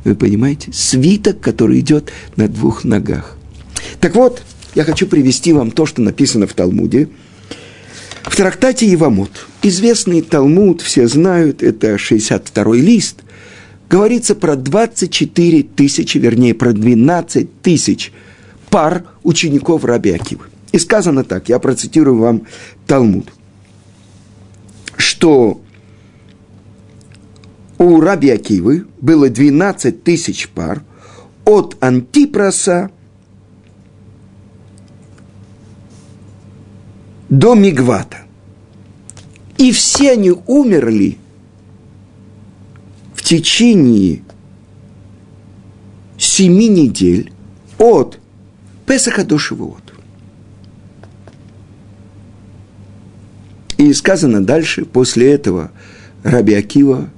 Вы 0.04 0.16
понимаете? 0.16 0.72
Свиток, 0.72 1.40
который 1.40 1.78
идет 1.78 2.10
на 2.34 2.48
двух 2.48 2.82
ногах. 2.82 3.36
Так 4.00 4.16
вот, 4.16 4.42
я 4.74 4.84
хочу 4.84 5.06
привести 5.06 5.52
вам 5.52 5.70
то, 5.70 5.86
что 5.86 6.02
написано 6.02 6.48
в 6.48 6.54
Талмуде. 6.54 7.08
В 8.24 8.34
трактате 8.34 8.90
Евамут, 8.90 9.46
известный 9.62 10.22
Талмуд, 10.22 10.80
все 10.80 11.06
знают, 11.06 11.62
это 11.62 11.94
62-й 11.94 12.80
лист, 12.80 13.21
говорится 13.92 14.34
про 14.34 14.56
24 14.56 15.62
тысячи, 15.64 16.16
вернее, 16.16 16.54
про 16.54 16.72
12 16.72 17.60
тысяч 17.60 18.10
пар 18.70 19.04
учеников 19.22 19.84
Раби 19.84 20.12
Акивы. 20.12 20.46
И 20.72 20.78
сказано 20.78 21.24
так, 21.24 21.50
я 21.50 21.58
процитирую 21.58 22.16
вам 22.16 22.46
Талмуд, 22.86 23.30
что 24.96 25.60
у 27.76 28.00
Раби 28.00 28.30
Акивы 28.30 28.86
было 28.98 29.28
12 29.28 30.02
тысяч 30.02 30.48
пар 30.48 30.82
от 31.44 31.76
Антипроса 31.80 32.90
до 37.28 37.54
Мигвата. 37.54 38.22
И 39.58 39.70
все 39.70 40.12
они 40.12 40.32
умерли 40.46 41.18
течение 43.32 44.20
семи 46.18 46.68
недель 46.68 47.32
от 47.78 48.18
Песаха 48.84 49.24
до 49.24 49.38
Шивот. 49.38 49.94
И 53.78 53.90
сказано 53.94 54.44
дальше, 54.44 54.84
после 54.84 55.32
этого 55.32 55.70
Раби 56.22 56.52
Акива 56.52 57.08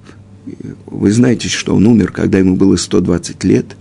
вы 0.86 1.10
знаете, 1.10 1.48
что 1.48 1.74
он 1.74 1.84
умер, 1.84 2.12
когда 2.12 2.38
ему 2.38 2.54
было 2.54 2.76
120 2.76 3.42
лет, 3.42 3.76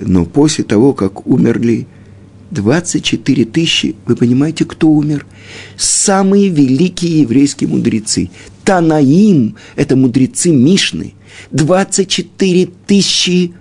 но 0.00 0.24
после 0.24 0.64
того, 0.64 0.94
как 0.94 1.28
умерли 1.28 1.86
24 2.50 3.44
тысячи, 3.44 3.94
вы 4.06 4.16
понимаете, 4.16 4.64
кто 4.64 4.90
умер? 4.90 5.26
Самые 5.76 6.48
великие 6.48 7.20
еврейские 7.20 7.70
мудрецы. 7.70 8.30
Танаим– 8.64 9.56
это 9.76 9.96
мудрецы 9.96 10.50
Мишны. 10.50 11.14
24 11.50 12.68
тысячи 12.86 13.54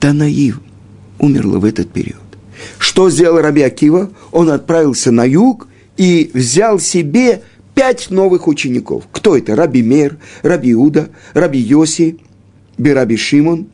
Танаим 0.00 0.62
умерло 1.18 1.58
в 1.58 1.64
этот 1.64 1.90
период. 1.90 2.18
Что 2.78 3.10
сделал 3.10 3.40
Раби 3.40 3.62
Акива? 3.62 4.10
Он 4.30 4.50
отправился 4.50 5.10
на 5.10 5.24
юг 5.24 5.68
и 5.96 6.30
взял 6.34 6.78
себе 6.78 7.42
пять 7.74 8.10
новых 8.10 8.48
учеников. 8.48 9.04
Кто 9.10 9.36
это? 9.36 9.56
Раби 9.56 9.82
Мер, 9.82 10.18
Раби 10.42 10.72
Иуда, 10.72 11.10
Раби 11.32 11.58
Йоси, 11.58 12.18
Раби 12.78 13.16
Шимон, 13.16 13.68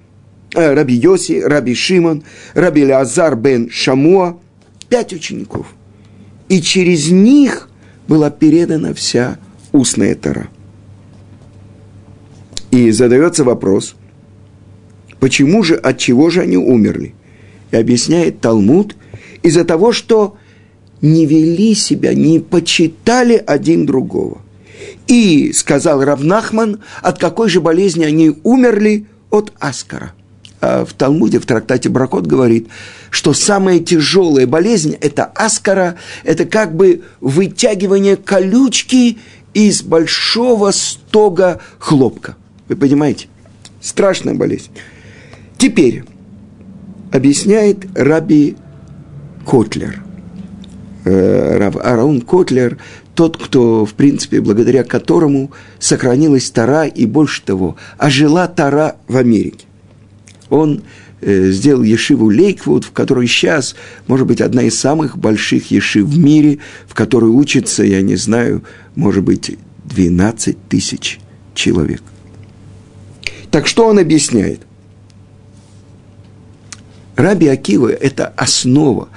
э, 0.55 0.75
Раби 0.75 0.95
Йоси, 0.95 1.41
Раби 1.41 1.75
Шимон, 1.75 2.23
Раби 2.55 2.85
Лазар 2.85 3.37
бен 3.37 3.69
Шамуа. 3.71 4.39
Пять 4.89 5.13
учеников. 5.13 5.67
И 6.49 6.63
через 6.63 7.11
них 7.11 7.69
была 8.07 8.31
передана 8.31 8.95
вся 8.95 9.39
устная 9.73 10.15
тара. 10.15 10.49
И 12.71 12.91
задается 12.91 13.45
вопрос, 13.45 13.95
почему 15.21 15.63
же, 15.63 15.75
от 15.75 15.99
чего 15.99 16.31
же 16.31 16.43
они 16.43 16.57
умерли? 16.57 17.15
И 17.71 17.77
объясняет 17.77 18.41
Талмуд, 18.41 18.97
из-за 19.43 19.65
того, 19.65 19.93
что 19.93 20.37
не 21.01 21.27
вели 21.27 21.75
себя, 21.75 22.15
не 22.15 22.41
почитали 22.41 23.43
один 23.47 23.87
другого. 23.87 24.39
И, 25.07 25.53
сказал 25.53 26.05
Равнахман, 26.05 26.81
от 27.03 27.19
какой 27.19 27.49
же 27.49 27.61
болезни 27.61 28.05
они 28.05 28.37
умерли? 28.43 29.07
От 29.31 29.53
Аскара. 29.59 30.13
А 30.61 30.85
в 30.85 30.93
Талмуде, 30.93 31.39
в 31.39 31.47
трактате 31.47 31.89
Бракот 31.89 32.27
говорит, 32.27 32.69
что 33.11 33.33
самая 33.33 33.79
тяжелая 33.79 34.47
болезнь– 34.47 34.97
это 35.01 35.25
аскара, 35.25 35.97
это 36.25 36.47
как 36.47 36.75
бы 36.75 37.03
вытягивание 37.21 38.17
колючки 38.17 39.19
из 39.67 39.83
большого 39.83 40.71
стога 40.71 41.61
хлопка. 41.79 42.37
Вы 42.69 42.77
понимаете? 42.77 43.29
Страшная 43.81 44.35
болезнь. 44.35 44.71
Теперь 45.57 46.05
объясняет 47.13 47.87
Раби 47.95 48.57
Котлер– 49.45 50.03
Э, 51.09 51.57
Рав 51.57 51.77
Аарон 51.77 52.21
Котлер, 52.21 52.77
тот, 53.15 53.43
кто, 53.43 53.87
в 53.87 53.95
принципе, 53.95 54.43
благодаря 54.43 54.85
которому 54.85 55.53
сохранилась 55.79 56.51
Тора 56.51 56.85
и 56.85 57.07
больше 57.07 57.43
того, 57.43 57.77
ожила 57.97 58.47
Тора 58.47 58.97
в 59.07 59.17
Америке. 59.17 59.67
Он 60.51 60.83
сделал 61.21 61.83
Ешиву 61.83 62.31
Лейквуд, 62.31 62.85
в 62.85 62.93
которой 62.93 63.27
сейчас, 63.27 63.75
может 64.07 64.27
быть, 64.27 64.41
одна 64.41 64.63
из 64.63 64.79
самых 64.79 65.19
больших 65.19 65.71
Ешив 65.71 66.07
в 66.07 66.19
мире, 66.19 66.59
в 66.87 66.95
которой 66.95 67.31
учится, 67.31 67.83
я 67.83 68.03
не 68.03 68.17
знаю, 68.17 68.63
может 68.95 69.25
быть, 69.25 69.59
12 69.85 70.57
тысяч 70.69 71.19
человек. 71.55 72.03
Так 73.51 73.67
что 73.67 73.87
он 73.87 73.99
объясняет? 73.99 74.61
Раби 77.17 77.49
Акива– 77.49 77.89
это 77.89 78.29
основа 78.29 79.09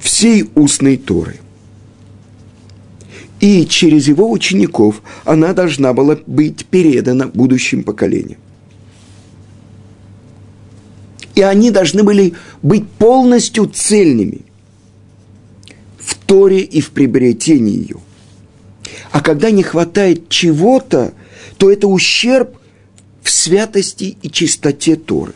всей 0.00 0.50
устной 0.54 0.96
Торы. 0.96 1.36
И 3.38 3.66
через 3.66 4.08
его 4.08 4.30
учеников 4.30 5.02
она 5.24 5.52
должна 5.52 5.92
была 5.92 6.18
быть 6.26 6.66
передана 6.66 7.26
будущим 7.26 7.82
поколениям. 7.82 8.40
И 11.36 11.42
они 11.42 11.70
должны 11.70 12.02
были 12.02 12.34
быть 12.62 12.88
полностью 12.88 13.66
цельными 13.66 14.40
в 15.98 16.14
Торе 16.14 16.60
и 16.60 16.80
в 16.80 16.90
приобретении 16.90 17.78
ее. 17.78 17.96
А 19.12 19.20
когда 19.20 19.50
не 19.50 19.62
хватает 19.62 20.28
чего-то, 20.30 21.12
то 21.58 21.70
это 21.70 21.88
ущерб 21.88 22.56
в 23.22 23.30
святости 23.30 24.16
и 24.22 24.30
чистоте 24.30 24.96
Торы. 24.96 25.34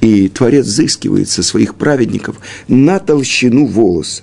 И 0.00 0.28
Творец 0.28 0.66
взыскивает 0.66 1.28
со 1.28 1.42
своих 1.42 1.74
праведников 1.74 2.40
на 2.68 2.98
толщину 3.00 3.66
волоса. 3.66 4.22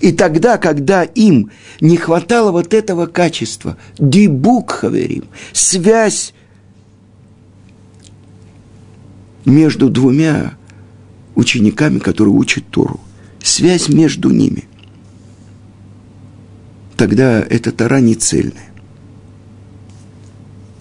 И 0.00 0.12
тогда, 0.12 0.58
когда 0.58 1.02
им 1.02 1.50
не 1.80 1.96
хватало 1.96 2.52
вот 2.52 2.72
этого 2.72 3.06
качества, 3.06 3.76
дибук 3.98 4.70
хаверим, 4.70 5.24
связь 5.52 6.34
между 9.44 9.88
двумя 9.88 10.54
учениками, 11.34 11.98
которые 11.98 12.34
учат 12.34 12.64
Тору, 12.70 13.00
связь 13.42 13.88
между 13.88 14.30
ними, 14.30 14.64
тогда 16.96 17.40
эта 17.40 17.72
Тора 17.72 18.00
не 18.00 18.14
цельная. 18.14 18.68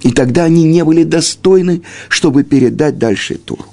И 0.02 0.12
тогда 0.12 0.46
они 0.46 0.64
не 0.64 0.84
были 0.84 1.04
достойны, 1.04 1.82
чтобы 2.08 2.44
передать 2.44 2.98
дальше 2.98 3.36
Туру. 3.36 3.66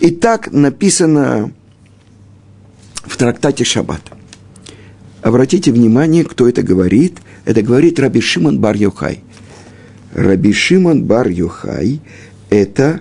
И 0.00 0.10
так 0.10 0.52
написано 0.52 1.52
в 3.04 3.16
трактате 3.16 3.64
Шаббат. 3.64 4.17
Обратите 5.22 5.72
внимание, 5.72 6.24
кто 6.24 6.48
это 6.48 6.62
говорит. 6.62 7.18
Это 7.44 7.62
говорит 7.62 7.98
Раби 7.98 8.20
Шимон 8.20 8.60
бар 8.60 8.76
Йохай. 8.76 9.20
Раби 10.14 10.52
Шимон 10.52 11.04
бар 11.04 11.28
Йохай– 11.28 12.00
это 12.50 13.00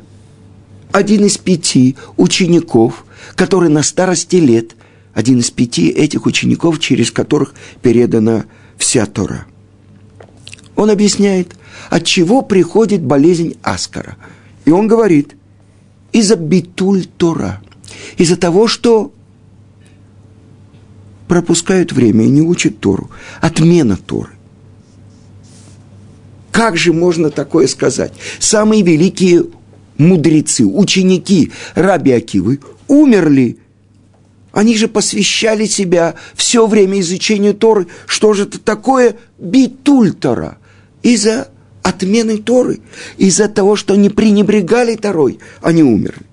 один 0.91 1.25
из 1.25 1.37
пяти 1.37 1.95
учеников, 2.17 3.05
который 3.35 3.69
на 3.69 3.83
старости 3.83 4.37
лет, 4.37 4.75
один 5.13 5.39
из 5.39 5.51
пяти 5.51 5.89
этих 5.89 6.25
учеников, 6.25 6.79
через 6.79 7.11
которых 7.11 7.53
передана 7.81 8.45
вся 8.77 9.05
Тора. 9.05 9.45
Он 10.75 10.89
объясняет– 10.89 11.55
от 11.89 12.05
чего 12.05 12.41
приходит 12.41 13.01
болезнь 13.01 13.55
Аскара. 13.61 14.17
И 14.65 14.71
он 14.71 14.87
говорит, 14.87 15.35
из-за 16.11 16.35
битуль 16.35 17.05
Тора, 17.05 17.61
из-за 18.17 18.37
того, 18.37 18.67
что 18.67 19.11
пропускают 21.27 21.91
время 21.91 22.25
и 22.25 22.29
не 22.29 22.41
учат 22.41 22.79
Тору, 22.79 23.09
отмена 23.41 23.97
Торы. 23.97 24.31
Как 26.51 26.75
же 26.75 26.91
можно 26.91 27.29
такое 27.29 27.67
сказать? 27.67 28.13
Самые 28.39 28.81
великие 28.81 29.45
мудрецы, 29.97 30.65
ученики 30.65 31.51
Раби 31.75 32.11
Акивы 32.11 32.59
умерли. 32.87 33.57
Они 34.53 34.75
же 34.75 34.87
посвящали 34.87 35.65
себя 35.65 36.15
все 36.33 36.65
время 36.65 36.99
изучению 37.01 37.53
Торы. 37.53 37.87
Что 38.07 38.33
же 38.33 38.43
это 38.43 38.59
такое 38.59 39.17
битуль 39.37 40.13
Тора? 40.13 40.57
Из-за 41.03 41.49
отмены 41.83 42.37
Торы. 42.39 42.79
Из-за 43.17 43.49
того, 43.49 43.75
что 43.75 43.93
они 43.93 44.09
пренебрегали 44.09 44.95
Торой, 44.95 45.39
они 45.61 45.83
умерли. 45.83 46.25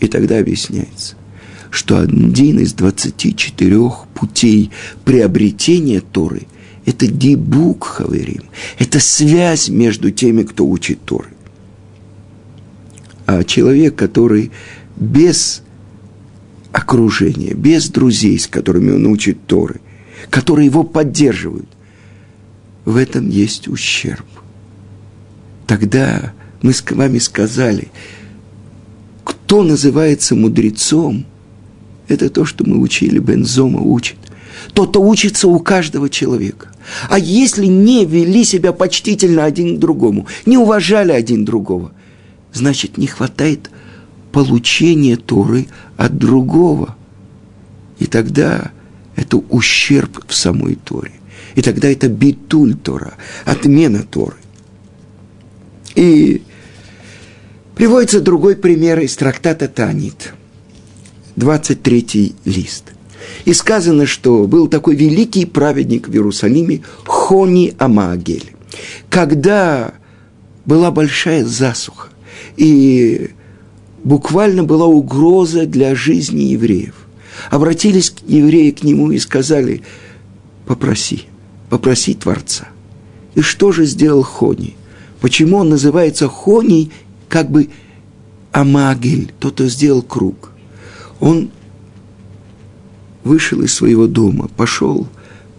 И 0.00 0.08
тогда 0.08 0.38
объясняется. 0.38 1.16
Что 1.76 2.00
один 2.00 2.58
из 2.58 2.72
24 2.72 3.90
путей 4.14 4.70
приобретения 5.04 6.00
Торы– 6.00 6.46
это 6.86 7.06
дебук, 7.06 7.84
хаверим, 7.84 8.44
это 8.78 8.98
связь 8.98 9.68
между 9.68 10.10
теми, 10.10 10.44
кто 10.44 10.66
учит 10.66 11.04
Торы. 11.04 11.28
А 13.26 13.44
человек, 13.44 13.94
который 13.94 14.52
без 14.96 15.62
окружения, 16.72 17.52
без 17.52 17.90
друзей, 17.90 18.38
с 18.38 18.46
которыми 18.46 18.92
он 18.92 19.04
учит 19.06 19.46
Торы, 19.46 19.82
которые 20.30 20.64
его 20.64 20.82
поддерживают, 20.82 21.68
в 22.86 22.96
этом 22.96 23.28
есть 23.28 23.68
ущерб. 23.68 24.24
Тогда 25.66 26.32
мы 26.62 26.72
с 26.72 26.82
вами 26.90 27.18
сказали, 27.18 27.88
кто 29.24 29.62
называется 29.62 30.34
мудрецом, 30.34 31.26
это 32.08 32.30
то, 32.30 32.44
что 32.44 32.64
мы 32.64 32.78
учили, 32.78 33.18
Бензома 33.18 33.80
учит. 33.80 34.16
Тот, 34.72 34.90
кто 34.90 35.02
учится 35.02 35.48
у 35.48 35.58
каждого 35.58 36.08
человека. 36.08 36.68
А 37.08 37.18
если 37.18 37.66
не 37.66 38.04
вели 38.04 38.44
себя 38.44 38.72
почтительно 38.72 39.44
один 39.44 39.76
к 39.76 39.80
другому, 39.80 40.26
не 40.44 40.56
уважали 40.56 41.12
один 41.12 41.44
другого, 41.44 41.92
значит, 42.52 42.96
не 42.96 43.06
хватает 43.06 43.70
получения 44.32 45.16
Торы 45.16 45.66
от 45.96 46.16
другого. 46.16 46.96
И 47.98 48.06
тогда 48.06 48.70
это 49.16 49.38
ущерб 49.38 50.24
в 50.26 50.34
самой 50.34 50.76
Торе. 50.76 51.12
И 51.54 51.62
тогда 51.62 51.88
это 51.88 52.08
битуль 52.08 52.74
Тора, 52.74 53.14
отмена 53.44 54.02
Торы. 54.02 54.36
И 55.94 56.42
приводится 57.74 58.20
другой 58.20 58.56
пример 58.56 59.00
из 59.00 59.16
трактата 59.16 59.66
Танит, 59.68 60.34
23 61.36 62.34
лист. 62.44 62.84
И 63.44 63.52
сказано, 63.52 64.06
что 64.06 64.46
был 64.46 64.68
такой 64.68 64.94
великий 64.94 65.46
праведник 65.46 66.08
в 66.08 66.12
Иерусалиме 66.12 66.82
Хони 67.04 67.74
Амагель. 67.78 68.52
Когда 69.10 69.94
была 70.64 70.90
большая 70.90 71.44
засуха, 71.44 72.08
и 72.56 73.30
буквально 74.04 74.64
была 74.64 74.86
угроза 74.86 75.66
для 75.66 75.94
жизни 75.94 76.42
евреев. 76.42 76.94
Обратились 77.50 78.14
евреи 78.26 78.70
к 78.70 78.82
нему 78.82 79.10
и 79.10 79.18
сказали, 79.18 79.82
попроси– 80.66 81.24
попросить 81.68 82.20
Творца. 82.20 82.68
И 83.34 83.40
что 83.40 83.72
же 83.72 83.84
сделал 83.84 84.22
Хони? 84.22 84.76
Почему 85.20 85.58
он 85.58 85.68
называется 85.68 86.28
Хони, 86.28 86.90
как 87.28 87.50
бы 87.50 87.68
Амагель, 88.52 89.32
тот, 89.38 89.54
кто 89.54 89.66
сделал 89.66 90.02
круг? 90.02 90.52
Он 91.20 91.50
вышел 93.24 93.62
из 93.62 93.74
своего 93.74 94.06
дома, 94.06 94.48
пошел 94.56 95.08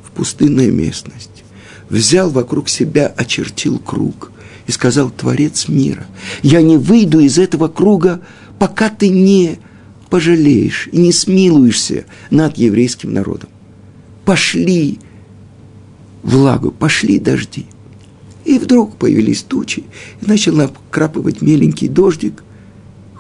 в 0.04 0.12
пустынную 0.12 0.74
местность, 0.74 1.44
взял 1.90 2.30
вокруг 2.30 2.70
себя, 2.70 3.08
очертил 3.08 3.80
круг 3.80 4.32
и 4.68 4.72
сказал, 4.72 5.10
Творец 5.10 5.68
мира, 5.68 6.06
я 6.44 6.62
не 6.62 6.78
выйду 6.78 7.20
из 7.20 7.38
этого 7.38 7.68
круга, 7.68 8.22
пока 8.60 8.90
ты 8.90 9.10
не 9.10 9.60
пожалеешь 10.10 10.90
и 10.92 10.98
не 10.98 11.12
смилуешься 11.12 12.06
над 12.30 12.58
еврейским 12.58 13.14
народом. 13.14 13.50
Пошли 14.26 15.00
влагу, 16.24 16.72
пошли 16.72 17.20
дожди. 17.20 17.66
И 18.46 18.60
вдруг 18.60 18.98
появились 18.98 19.44
тучи, 19.44 19.84
и 20.22 20.26
начал 20.26 20.56
накрапывать 20.56 21.42
меленький 21.42 21.88
дождик. 21.88 22.44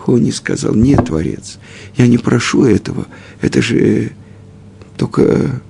Хони 0.07 0.31
сказал, 0.31 0.73
нет, 0.73 1.07
Творец, 1.07 1.59
я 1.97 2.07
не 2.07 2.17
прошу 2.17 2.63
этого, 2.63 3.07
это 3.41 3.61
же 3.61 4.13
только 4.95 5.61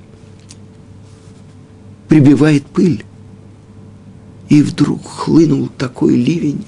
прибивает 2.08 2.64
пыль. 2.68 3.04
И 4.48 4.62
вдруг 4.62 5.04
хлынул 5.08 5.70
такой 5.76 6.16
ливень. 6.16 6.64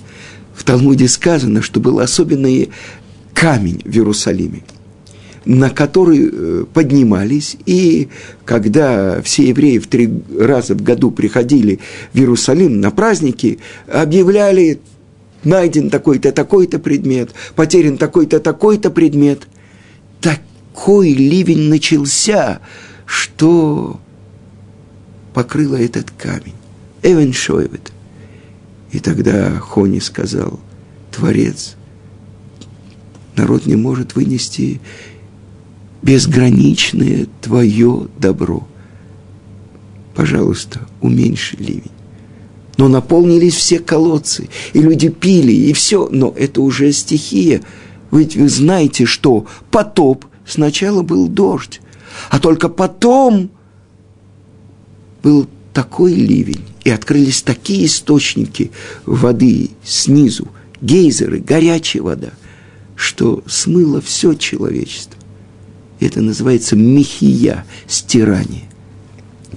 В 0.56 0.64
Талмуде 0.64 1.08
сказано, 1.08 1.62
что 1.62 1.80
был 1.80 2.00
особенный 2.00 2.72
камень 3.36 3.84
в 3.86 3.96
Иерусалиме– 3.96 4.64
на 5.46 5.70
который 5.70 6.30
э, 6.32 6.66
поднимались, 6.74 7.56
и 7.66 8.10
когда 8.46 9.22
все 9.22 9.48
евреи 9.48 9.78
в 9.78 9.88
три 9.88 10.10
раза 10.38 10.76
в 10.76 10.84
году 10.84 11.12
приходили 11.12 11.80
в 12.14 12.18
Иерусалим 12.18 12.82
на 12.82 12.92
праздники, 12.92 13.60
объявляли, 13.88 14.80
найден 15.44 15.90
такой-то, 15.90 16.32
такой-то 16.32 16.80
предмет, 16.80 17.32
потерян 17.56 17.98
такой-то, 17.98 18.40
такой-то 18.40 18.90
предмет. 18.90 19.48
Такой 20.22 21.14
ливень 21.14 21.70
начался, 21.70 22.60
что 23.06 24.00
покрыло 25.34 25.76
этот 25.76 26.12
камень. 26.12 26.56
Эвен 27.02 27.34
Шойвет. 27.34 27.92
И 28.92 29.00
тогда 29.00 29.58
Хони 29.60 30.00
сказал, 30.00 30.60
Творец, 31.12 31.76
народ 33.36 33.66
не 33.66 33.76
может 33.76 34.16
вынести 34.16 34.82
безграничное 36.02 37.28
твое 37.42 38.08
добро. 38.18 38.68
Пожалуйста, 40.16 40.82
уменьши 41.02 41.56
ливень. 41.58 41.99
Но 42.80 42.88
наполнились 42.88 43.56
все 43.56 43.80
колодцы, 43.80 44.48
и 44.72 44.80
люди 44.80 45.10
пили, 45.10 45.52
и 45.52 45.74
все, 45.74 46.08
но 46.10 46.34
это 46.38 46.62
уже 46.62 46.94
стихия. 46.94 47.62
Ведь 48.10 48.38
вы 48.38 48.48
знаете, 48.48 49.04
что 49.04 49.48
потоп 49.70 50.24
сначала 50.48 51.02
был 51.02 51.28
дождь, 51.28 51.82
а 52.30 52.40
только 52.40 52.70
потом 52.70 53.52
был 55.22 55.50
такой 55.74 56.14
ливень, 56.14 56.64
и 56.86 56.90
открылись 56.90 57.42
такие 57.42 57.86
источники 57.86 58.72
воды 59.06 59.72
снизу, 59.84 60.48
гейзеры, 60.80 61.40
горячая 61.40 62.02
вода, 62.02 62.32
что 62.96 63.44
смыло 63.46 64.00
все 64.00 64.36
человечество. 64.36 65.20
Это 66.00 66.22
называется 66.22 66.78
михия, 66.78 67.66
стирание. 67.88 68.70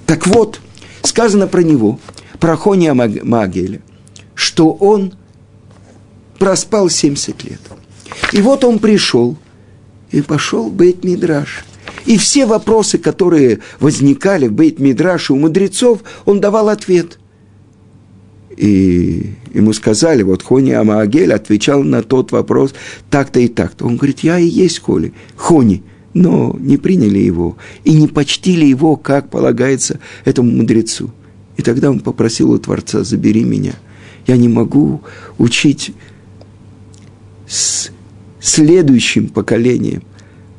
Так 0.07 0.27
вот, 0.27 0.59
сказано 1.03 1.47
про 1.47 1.63
него, 1.63 2.01
про 2.43 2.57
Хония 2.57 2.93
Магеля, 2.93 3.79
что 4.35 4.73
он 4.73 5.13
проспал 6.39 6.89
70 6.89 7.41
лет. 7.45 7.61
И 8.33 8.41
вот 8.41 8.65
он 8.65 8.79
пришел 8.79 9.37
и 10.11 10.21
пошел 10.21 10.69
Бейт 10.69 11.05
Мидраш. 11.05 11.63
И 12.05 12.17
все 12.17 12.45
вопросы, 12.45 12.97
которые 12.97 13.59
возникали 13.79 14.49
в 14.49 14.51
Бейт 14.51 14.77
Мидраше 14.79 15.31
у 15.31 15.37
мудрецов, 15.37 16.01
он 16.25 16.41
давал 16.41 16.67
ответ. 16.67 17.17
И 18.57 19.37
ему 19.53 19.71
сказали, 19.71 20.23
вот 20.23 20.43
Хони 20.43 20.71
Амаагель 20.71 21.31
отвечал 21.31 21.81
на 21.81 22.03
тот 22.03 22.33
вопрос 22.33 22.73
так-то 23.09 23.39
и 23.39 23.47
так-то. 23.47 23.85
Он 23.85 23.95
говорит, 23.95 24.19
я 24.19 24.37
и 24.37 24.45
есть 24.45 24.79
Холи, 24.79 25.13
Хони– 25.37 25.81
но 26.13 26.55
не 26.59 26.77
приняли 26.77 27.17
его 27.17 27.57
и 27.83 27.93
не 27.93 28.07
почтили 28.07 28.65
его, 28.65 28.97
как 28.97 29.31
полагается 29.31 29.99
этому 30.25 30.51
мудрецу. 30.51 31.09
И 31.57 31.61
тогда 31.61 31.89
он 31.89 31.99
попросил 31.99 32.51
у 32.51 32.57
Творца, 32.57 33.03
забери 33.03 33.43
меня. 33.43 33.73
Я 34.25 34.37
не 34.37 34.47
могу 34.47 35.01
учить 35.37 35.93
с 37.47 37.91
следующим 38.39 39.27
поколением. 39.27 40.03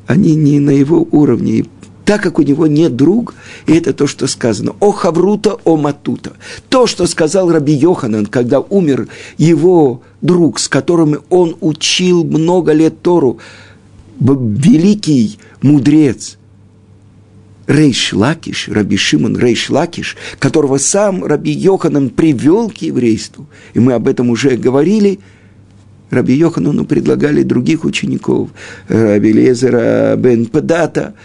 Они 0.07 0.35
не 0.35 0.59
на 0.59 0.69
его 0.69 1.07
уровне. 1.11 1.51
И 1.53 1.65
так 2.05 2.21
как 2.21 2.37
у 2.37 2.43
него 2.43 2.67
нет 2.67 2.95
друг, 2.95 3.33
и 3.65 3.73
это 3.73 3.91
то, 3.91 4.05
что 4.05 4.27
сказано. 4.27 4.75
О 4.79 4.91
Хаврута, 4.91 5.57
о 5.63 5.75
Матута. 5.75 6.33
То, 6.69 6.85
что 6.85 7.07
сказал 7.07 7.51
Раби 7.51 7.73
Йоханан, 7.73 8.27
когда 8.27 8.59
умер 8.59 9.07
его 9.37 10.01
друг, 10.21 10.59
с 10.59 10.69
которым 10.69 11.17
он 11.29 11.57
учил 11.61 12.23
много 12.23 12.73
лет 12.73 13.01
Тору, 13.01 13.39
великий 14.19 15.39
мудрец 15.61 16.37
Рейш 17.67 18.13
Лакиш, 18.13 18.67
Раби 18.69 18.97
Шимон 18.97 19.37
Рейш 19.37 19.69
Лакиш, 19.69 20.15
которого 20.39 20.77
сам 20.77 21.23
Раби 21.23 21.51
Йоханан 21.51 22.09
привел 22.09 22.69
к 22.69 22.77
еврейству, 22.77 23.47
и 23.73 23.79
мы 23.79 23.93
об 23.93 24.07
этом 24.07 24.29
уже 24.29 24.55
говорили, 24.55 25.19
Раби 26.11 26.35
Йоханану 26.35 26.85
предлагали 26.85 27.43
других 27.43 27.83
учеников, 27.83 28.49
Раби 28.87 29.33
Лезера 29.33 30.15
бен 30.15 30.45
Падата, 30.45 31.15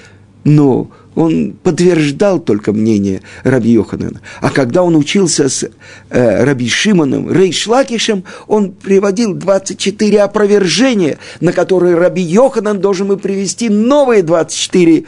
но 0.45 0.91
он 1.15 1.55
подтверждал 1.63 2.41
только 2.41 2.73
мнение 2.73 3.21
Раби 3.43 3.73
Йоханана. 3.73 4.21
А 4.41 4.51
когда 4.51 4.83
он 4.83 4.97
учился 4.97 5.49
с 5.49 5.69
э, 6.09 6.45
Раби 6.45 6.69
Шимоном 6.69 7.31
Рейшлакишем, 7.31 8.25
он 8.47 8.73
приводил 8.73 9.35
24 9.35 10.23
опровержения, 10.23 11.19
на 11.41 11.53
которые 11.53 11.97
Раби 11.97 12.23
Йоханан 12.23 12.81
должен 12.81 13.09
был 13.09 13.19
привести 13.19 13.69
новые 13.69 14.23
24 14.23 15.05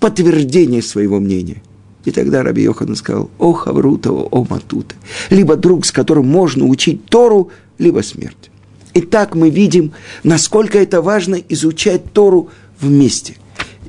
подтверждения 0.00 0.82
своего 0.82 1.20
мнения. 1.20 1.62
И 2.04 2.10
тогда 2.10 2.42
Раби 2.42 2.62
Йоханан 2.62 2.96
сказал, 2.96 3.30
о 3.38 3.52
Хаврута, 3.52 4.10
о 4.10 4.46
Матута. 4.48 4.94
Либо 5.28 5.56
друг, 5.56 5.84
с 5.84 5.92
которым 5.92 6.26
можно 6.26 6.64
учить 6.64 7.04
Тору, 7.06 7.50
либо 7.78 8.00
смерть. 8.00 8.50
И 8.94 9.02
так 9.02 9.34
мы 9.34 9.50
видим, 9.50 9.92
насколько 10.24 10.78
это 10.78 11.02
важно 11.02 11.36
изучать 11.48 12.12
Тору 12.12 12.48
вместе. 12.80 13.36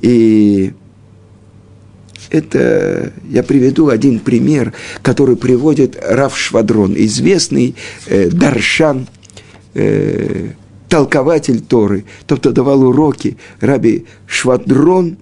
И 0.02 0.74
это 2.30 3.12
я 3.28 3.42
приведу 3.42 3.88
один 3.88 4.18
пример, 4.18 4.72
который 5.02 5.36
приводит 5.36 5.98
Рав 6.02 6.38
Швадрон, 6.38 6.94
известный 6.96 7.74
э, 8.06 8.28
Даршан, 8.30 9.06
э, 9.74 10.50
толкователь 10.88 11.60
Торы, 11.60 12.04
тот, 12.26 12.40
кто 12.40 12.52
давал 12.52 12.84
уроки, 12.84 13.36
Раби 13.60 14.06
Швадрон, 14.26 15.16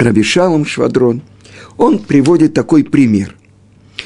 Раби 0.00 0.22
Шалом 0.22 0.64
Швадрон, 0.64 1.20
он 1.76 1.98
приводит 1.98 2.54
такой 2.54 2.84
пример, 2.84 3.36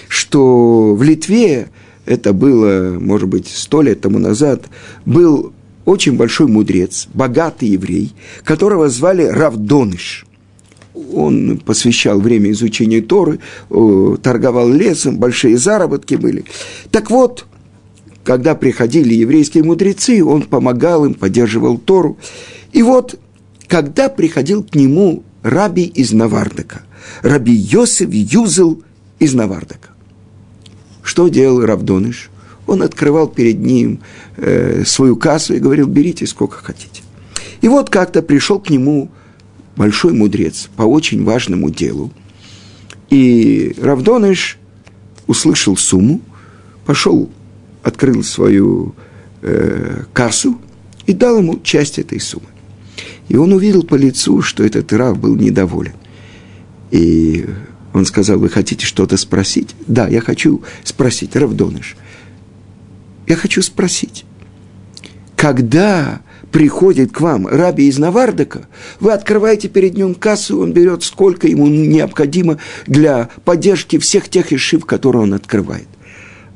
что 0.08 0.94
в 0.94 1.02
Литве, 1.02 1.68
это 2.04 2.32
было, 2.32 2.98
может 2.98 3.28
быть, 3.28 3.46
сто 3.48 3.80
лет 3.80 4.00
тому 4.00 4.18
назад, 4.18 4.66
был 5.06 5.52
очень 5.84 6.16
большой 6.16 6.48
мудрец, 6.48 7.06
богатый 7.14 7.68
еврей, 7.68 8.12
которого 8.42 8.88
звали 8.88 9.22
Равдоныш– 9.22 10.26
он 11.12 11.58
посвящал 11.58 12.20
время 12.20 12.52
изучению 12.52 13.02
Торы, 13.02 13.40
торговал 14.22 14.68
лесом, 14.68 15.18
большие 15.18 15.58
заработки 15.58 16.14
были. 16.14 16.44
Так 16.92 17.10
вот, 17.10 17.46
когда 18.22 18.54
приходили 18.54 19.12
еврейские 19.12 19.64
мудрецы, 19.64 20.24
он 20.24 20.42
помогал 20.42 21.04
им, 21.04 21.14
поддерживал 21.14 21.78
Тору. 21.78 22.16
И 22.72 22.82
вот, 22.82 23.18
когда 23.66 24.08
приходил 24.08 24.62
к 24.62 24.76
нему 24.76 25.24
раби 25.44 25.84
из 25.84 26.12
Навардака, 26.12 26.82
раби 27.22 27.52
Йосеф 27.52 28.10
Юзел 28.10 28.82
из 29.20 29.34
Навардака. 29.34 29.90
Что 31.04 31.28
делал 31.28 31.60
Равдоныш? 31.64 32.30
Он 32.66 32.82
открывал 32.82 33.28
перед 33.28 33.60
ним 33.60 34.00
э, 34.38 34.84
свою 34.86 35.16
кассу 35.16 35.54
и 35.54 35.58
говорил, 35.58 35.86
берите 35.86 36.26
сколько 36.26 36.56
хотите. 36.56 37.02
И 37.60 37.68
вот 37.68 37.90
как-то 37.90 38.22
пришел 38.22 38.58
к 38.58 38.70
нему 38.70 39.10
большой 39.76 40.14
мудрец 40.14 40.70
по 40.76 40.82
очень 40.82 41.22
важному 41.24 41.70
делу. 41.70 42.10
И 43.10 43.76
Равдоныш 43.78 44.58
услышал 45.26 45.76
сумму, 45.76 46.22
пошел, 46.86 47.30
открыл 47.82 48.22
свою 48.22 48.94
э, 49.42 50.04
кассу 50.14 50.58
и 51.04 51.12
дал 51.12 51.36
ему 51.36 51.60
часть 51.60 51.98
этой 51.98 52.18
суммы. 52.18 52.48
И 53.28 53.36
он 53.36 53.52
увидел 53.52 53.82
по 53.82 53.94
лицу, 53.94 54.42
что 54.42 54.64
этот 54.64 54.92
Рав 54.92 55.18
был 55.18 55.36
недоволен. 55.36 55.94
И 56.90 57.46
он 57.92 58.04
сказал, 58.04 58.38
вы 58.38 58.48
хотите 58.48 58.86
что-то 58.86 59.16
спросить? 59.16 59.74
Да, 59.86 60.08
я 60.08 60.20
хочу 60.20 60.62
спросить, 60.82 61.36
Равдоныш. 61.36 61.96
Я 63.26 63.36
хочу 63.36 63.62
спросить, 63.62 64.24
когда 65.36 66.20
приходит 66.50 67.12
к 67.12 67.20
вам 67.20 67.46
раби 67.46 67.88
из 67.88 67.98
Навардака, 67.98 68.68
вы 69.00 69.12
открываете 69.12 69.68
перед 69.68 69.94
ним 69.94 70.14
кассу, 70.14 70.60
он 70.60 70.72
берет 70.72 71.02
сколько 71.02 71.48
ему 71.48 71.66
необходимо 71.68 72.58
для 72.86 73.30
поддержки 73.44 73.98
всех 73.98 74.28
тех 74.28 74.52
ишив, 74.52 74.84
которые 74.84 75.22
он 75.22 75.34
открывает. 75.34 75.88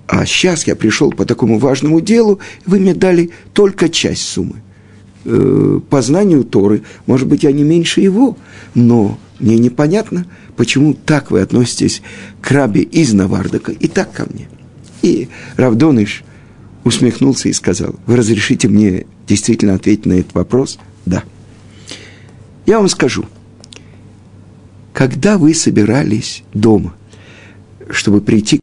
А 0.07 0.25
сейчас 0.25 0.67
я 0.67 0.77
пришел 0.77 1.11
по 1.11 1.25
такому 1.25 1.59
важному 1.59 2.01
делу, 2.01 2.41
вы 2.65 2.79
мне 2.79 2.95
дали 2.95 3.31
только 3.53 3.89
часть 3.89 4.23
суммы. 4.23 4.63
Э, 5.31 5.81
по 5.91 6.01
знанию 6.01 6.43
Торы, 6.43 6.85
может 7.05 7.29
быть, 7.29 7.43
я 7.43 7.53
не 7.53 7.63
меньше 7.63 8.01
его, 8.01 8.39
но 8.75 9.19
мне 9.39 9.59
непонятно, 9.59 10.27
почему 10.57 10.95
так 10.95 11.31
вы 11.31 11.43
относитесь 11.43 12.01
к 12.41 12.51
рабе 12.51 12.81
из 12.81 13.13
Навардака 13.13 13.73
и 13.73 13.89
так 13.89 14.11
ко 14.11 14.25
мне. 14.25 14.49
И 15.03 15.29
Равдоныш 15.57 16.25
усмехнулся 16.83 17.51
и 17.51 17.53
сказал, 17.53 17.97
вы 18.07 18.17
разрешите 18.17 18.69
мне 18.69 19.05
действительно 19.27 19.75
ответить 19.75 20.07
на 20.07 20.15
этот 20.15 20.33
вопрос? 20.33 20.79
Да. 21.05 21.23
Я 22.65 22.79
вам 22.79 22.89
скажу, 22.89 23.27
когда 24.95 25.37
вы 25.37 25.53
собирались 25.53 26.43
дома, 26.55 26.95
чтобы 27.91 28.23
прийти, 28.23 28.61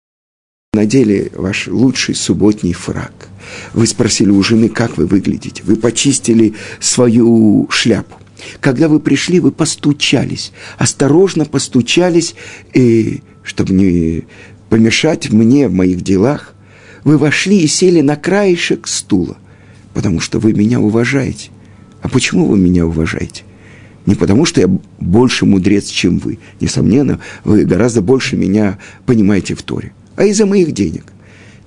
надели 0.76 1.32
ваш 1.36 1.68
лучший 1.68 2.14
субботний 2.14 2.74
фраг, 2.74 3.30
вы 3.74 3.88
спросили 3.88 4.30
у 4.30 4.44
жены, 4.44 4.70
как 4.70 4.98
вы 4.98 5.08
выглядите, 5.08 5.64
вы 5.64 5.76
почистили 5.76 6.54
свою 6.80 7.68
шляпу. 7.72 8.16
Когда 8.60 8.88
вы 8.88 9.00
пришли, 9.00 9.40
вы 9.40 9.52
постучались, 9.52 10.52
осторожно 10.78 11.46
постучались, 11.46 12.36
и, 12.74 13.24
чтобы 13.42 13.74
не 13.74 14.26
помешать 14.70 15.32
мне 15.32 15.68
в 15.68 15.74
моих 15.74 16.02
делах, 16.02 16.54
вы 17.04 17.18
вошли 17.18 17.62
и 17.62 17.68
сели 17.68 18.02
на 18.02 18.16
краешек 18.16 18.88
стула 18.88 19.38
потому 19.96 20.20
что 20.20 20.40
вы 20.40 20.54
меня 20.54 20.80
уважаете. 20.80 21.50
А 22.02 22.10
почему 22.10 22.46
вы 22.46 22.60
меня 22.60 22.86
уважаете? 22.86 23.44
Не 24.06 24.14
потому, 24.14 24.46
что 24.46 24.62
я 24.62 24.68
больше 25.00 25.48
мудрец, 25.48 25.88
чем 25.88 26.20
вы. 26.20 26.38
Несомненно, 26.60 27.20
вы 27.44 27.64
гораздо 27.64 28.02
больше 28.02 28.36
меня 28.36 28.78
понимаете 29.08 29.56
в 29.56 29.64
Торе. 29.64 29.94
А 30.16 30.24
из-за 30.26 30.46
моих 30.46 30.72
денег. 30.72 31.06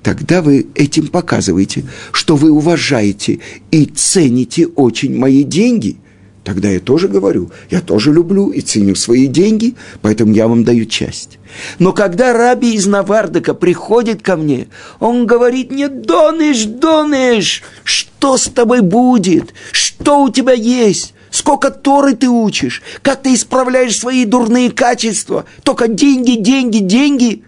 Тогда 0.02 0.42
вы 0.42 0.66
этим 0.74 1.08
показываете, 1.08 1.84
что 2.12 2.36
вы 2.36 2.50
уважаете 2.50 3.40
и 3.70 3.84
цените 3.84 4.66
очень 4.66 5.16
мои 5.16 5.42
деньги– 5.42 5.96
Тогда 6.48 6.70
я 6.70 6.80
тоже 6.80 7.08
говорю, 7.08 7.50
я 7.68 7.82
тоже 7.82 8.10
люблю 8.10 8.48
и 8.48 8.62
ценю 8.62 8.94
свои 8.94 9.26
деньги, 9.26 9.74
поэтому 10.00 10.32
я 10.32 10.48
вам 10.48 10.64
даю 10.64 10.86
часть. 10.86 11.38
Но 11.78 11.92
когда 11.92 12.32
раби 12.32 12.72
из 12.72 12.86
Навардака 12.86 13.52
приходит 13.52 14.22
ко 14.22 14.34
мне, 14.36 14.68
он 14.98 15.26
говорит 15.26 15.70
мне, 15.70 15.88
Доныш, 15.88 16.64
Доныш, 16.64 17.62
что 17.84 18.38
с 18.38 18.44
тобой 18.44 18.80
будет? 18.80 19.52
Что 19.72 20.22
у 20.22 20.30
тебя 20.30 20.54
есть? 20.54 21.12
Сколько 21.30 21.70
Торы 21.70 22.14
ты 22.14 22.30
учишь? 22.30 22.82
Как 23.02 23.20
ты 23.22 23.34
исправляешь 23.34 23.98
свои 23.98 24.24
дурные 24.24 24.70
качества? 24.70 25.44
Только 25.64 25.86
деньги, 25.86 26.36
деньги, 26.36 26.78
деньги. 26.78 27.42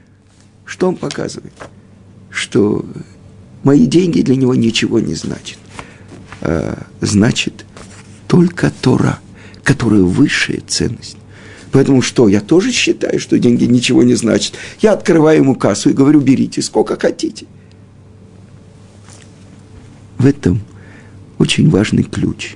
Что 0.71 0.87
он 0.87 0.95
показывает? 0.95 1.53
Что 2.31 2.87
мои 3.65 3.87
деньги 3.87 4.23
для 4.23 4.37
него 4.37 4.55
ничего 4.55 5.01
не 5.01 5.15
значат. 5.15 5.59
А, 6.43 6.87
значит, 7.01 7.67
только 8.29 8.73
Тора, 8.81 9.19
которая 9.65 10.03
высшая 10.03 10.63
ценность. 10.69 11.17
Поэтому 11.73 12.03
что, 12.03 12.29
я 12.29 12.41
тоже 12.41 12.71
считаю, 12.71 13.19
что 13.19 13.37
деньги 13.41 13.65
ничего 13.65 14.05
не 14.05 14.15
значат. 14.15 14.55
Я 14.81 14.93
открываю 14.93 15.39
ему 15.39 15.57
кассу 15.57 15.91
и 15.91 15.93
говорю, 15.93 16.21
берите 16.21 16.63
сколько 16.63 16.97
хотите. 16.97 17.47
В 20.19 20.27
этом 20.27 20.61
очень 21.39 21.69
важный 21.69 22.05
ключ. 22.05 22.55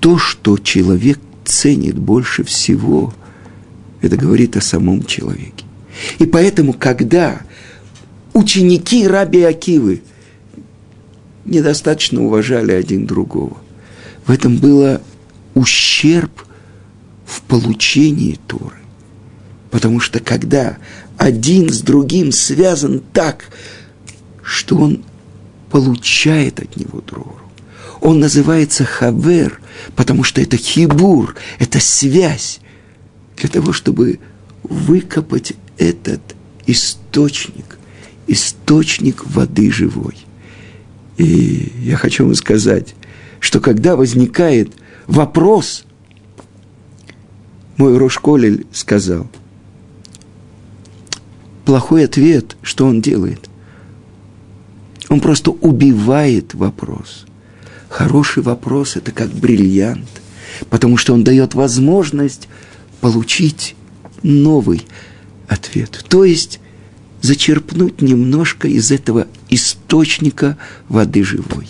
То, 0.00 0.16
что 0.16 0.56
человек 0.56 1.20
ценит 1.44 1.98
больше 1.98 2.44
всего, 2.44 3.12
это 4.00 4.16
говорит 4.16 4.56
о 4.56 4.62
самом 4.62 5.04
человеке. 5.04 5.66
И 6.18 6.26
поэтому, 6.26 6.72
когда 6.72 7.40
ученики 8.32 9.06
Раби 9.06 9.42
Акивы 9.42 10.02
недостаточно 11.44 12.22
уважали 12.24 12.72
один 12.72 13.06
другого– 13.06 13.56
в 14.30 14.32
этом 14.32 14.58
было 14.58 15.00
ущерб 15.54 16.30
в 17.24 17.42
получении 17.42 18.38
Торы. 18.46 18.76
Потому 19.72 19.98
что 19.98 20.20
когда 20.20 20.78
один 21.16 21.68
с 21.68 21.80
другим 21.80 22.30
связан 22.30 23.02
так, 23.12 23.46
что 24.42 24.76
он 24.76 25.04
получает 25.70 26.60
от 26.60 26.76
него 26.76 27.00
Тору, 27.00 27.40
он 28.00 28.20
называется 28.20 28.84
хавер, 28.84 29.60
потому 29.96 30.22
что 30.22 30.40
это 30.40 30.56
хибур, 30.56 31.34
это 31.58 31.80
связь 31.80 32.60
для 33.36 33.48
того, 33.48 33.72
чтобы 33.72 34.20
выкопать 34.62 35.54
этот 35.80 36.20
источник, 36.66 37.78
источник 38.26 39.26
воды 39.26 39.72
живой. 39.72 40.14
И 41.16 41.72
я 41.82 41.96
хочу 41.96 42.26
вам 42.26 42.34
сказать, 42.34 42.94
что 43.40 43.60
когда 43.60 43.96
возникает 43.96 44.72
вопрос, 45.06 45.84
мой 47.78 47.96
Рошколель 47.96 48.66
сказал, 48.72 49.26
плохой 51.64 52.04
ответ, 52.04 52.56
что 52.62 52.84
он 52.84 53.00
делает? 53.00 53.48
Он 55.08 55.20
просто 55.20 55.50
убивает 55.50 56.52
вопрос. 56.52 57.24
Хороший 57.88 58.42
вопрос– 58.42 58.96
это 58.96 59.12
как 59.12 59.30
бриллиант, 59.30 60.08
потому 60.68 60.98
что 60.98 61.14
он 61.14 61.24
дает 61.24 61.54
возможность 61.54 62.48
получить 63.00 63.74
новый 64.22 64.86
ответ. 65.50 66.04
То 66.08 66.24
есть 66.24 66.60
зачерпнуть 67.20 68.00
немножко 68.00 68.68
из 68.68 68.90
этого 68.90 69.26
источника 69.50 70.56
воды 70.88 71.24
живой. 71.24 71.66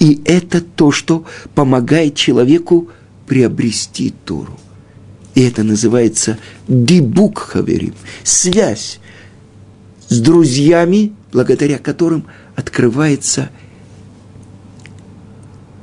И 0.00 0.20
это 0.24 0.60
то, 0.60 0.90
что 0.90 1.24
помогает 1.54 2.16
человеку 2.16 2.88
приобрести 3.26 4.12
Тору. 4.24 4.58
И 5.34 5.42
это 5.42 5.62
называется 5.62 6.38
дибук 6.68 7.38
хаверим, 7.38 7.94
связь 8.22 8.98
с 10.08 10.20
друзьями, 10.20 11.12
благодаря 11.32 11.78
которым 11.78 12.26
открывается 12.56 13.50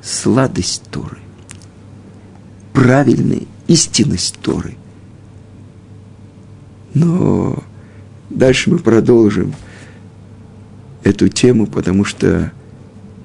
сладость 0.04 0.84
Торы. 0.91 1.17
правильной 2.74 3.48
истинность 3.67 4.38
Торы. 4.41 4.76
Но 6.93 7.63
дальше 8.30 8.69
мы 8.69 8.80
продолжим 8.80 9.54
эту 11.04 11.30
тему, 11.30 11.67
потому 11.67 12.06
что 12.06 12.51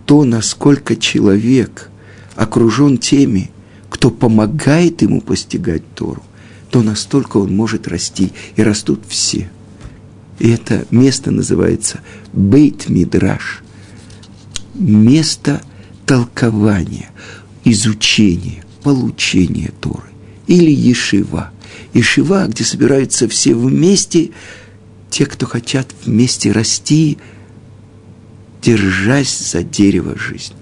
то, 0.05 0.24
насколько 0.24 0.96
человек 0.96 1.90
окружен 2.37 2.98
теми, 2.98 3.50
кто 3.90 4.11
помогает 4.11 5.02
ему 5.02 5.20
постигать 5.20 5.83
Тору, 5.94 6.22
то 6.70 6.83
настолько 6.83 7.38
он 7.38 7.55
может 7.55 7.88
расти, 7.88 8.33
и 8.57 8.62
растут 8.62 9.00
все. 9.09 9.50
И 10.38 10.50
это 10.50 10.85
место 10.90 11.31
называется 11.31 12.00
Бейт 12.33 12.88
Мидраш, 12.88 13.62
место 14.74 15.62
толкования, 16.05 17.11
изучения, 17.64 18.64
получения 18.83 19.72
Торы, 19.81 20.11
или 20.46 20.70
Ешива. 20.70 21.50
Ешива, 21.92 22.46
где 22.46 22.64
собираются 22.64 23.28
все 23.28 23.54
вместе, 23.54 24.30
те, 25.10 25.26
кто 25.26 25.46
хотят 25.46 25.88
вместе 26.04 26.52
расти, 26.52 27.18
держась 28.62 29.38
за 29.38 29.62
дерево 29.62 30.18
жизни. 30.18 30.56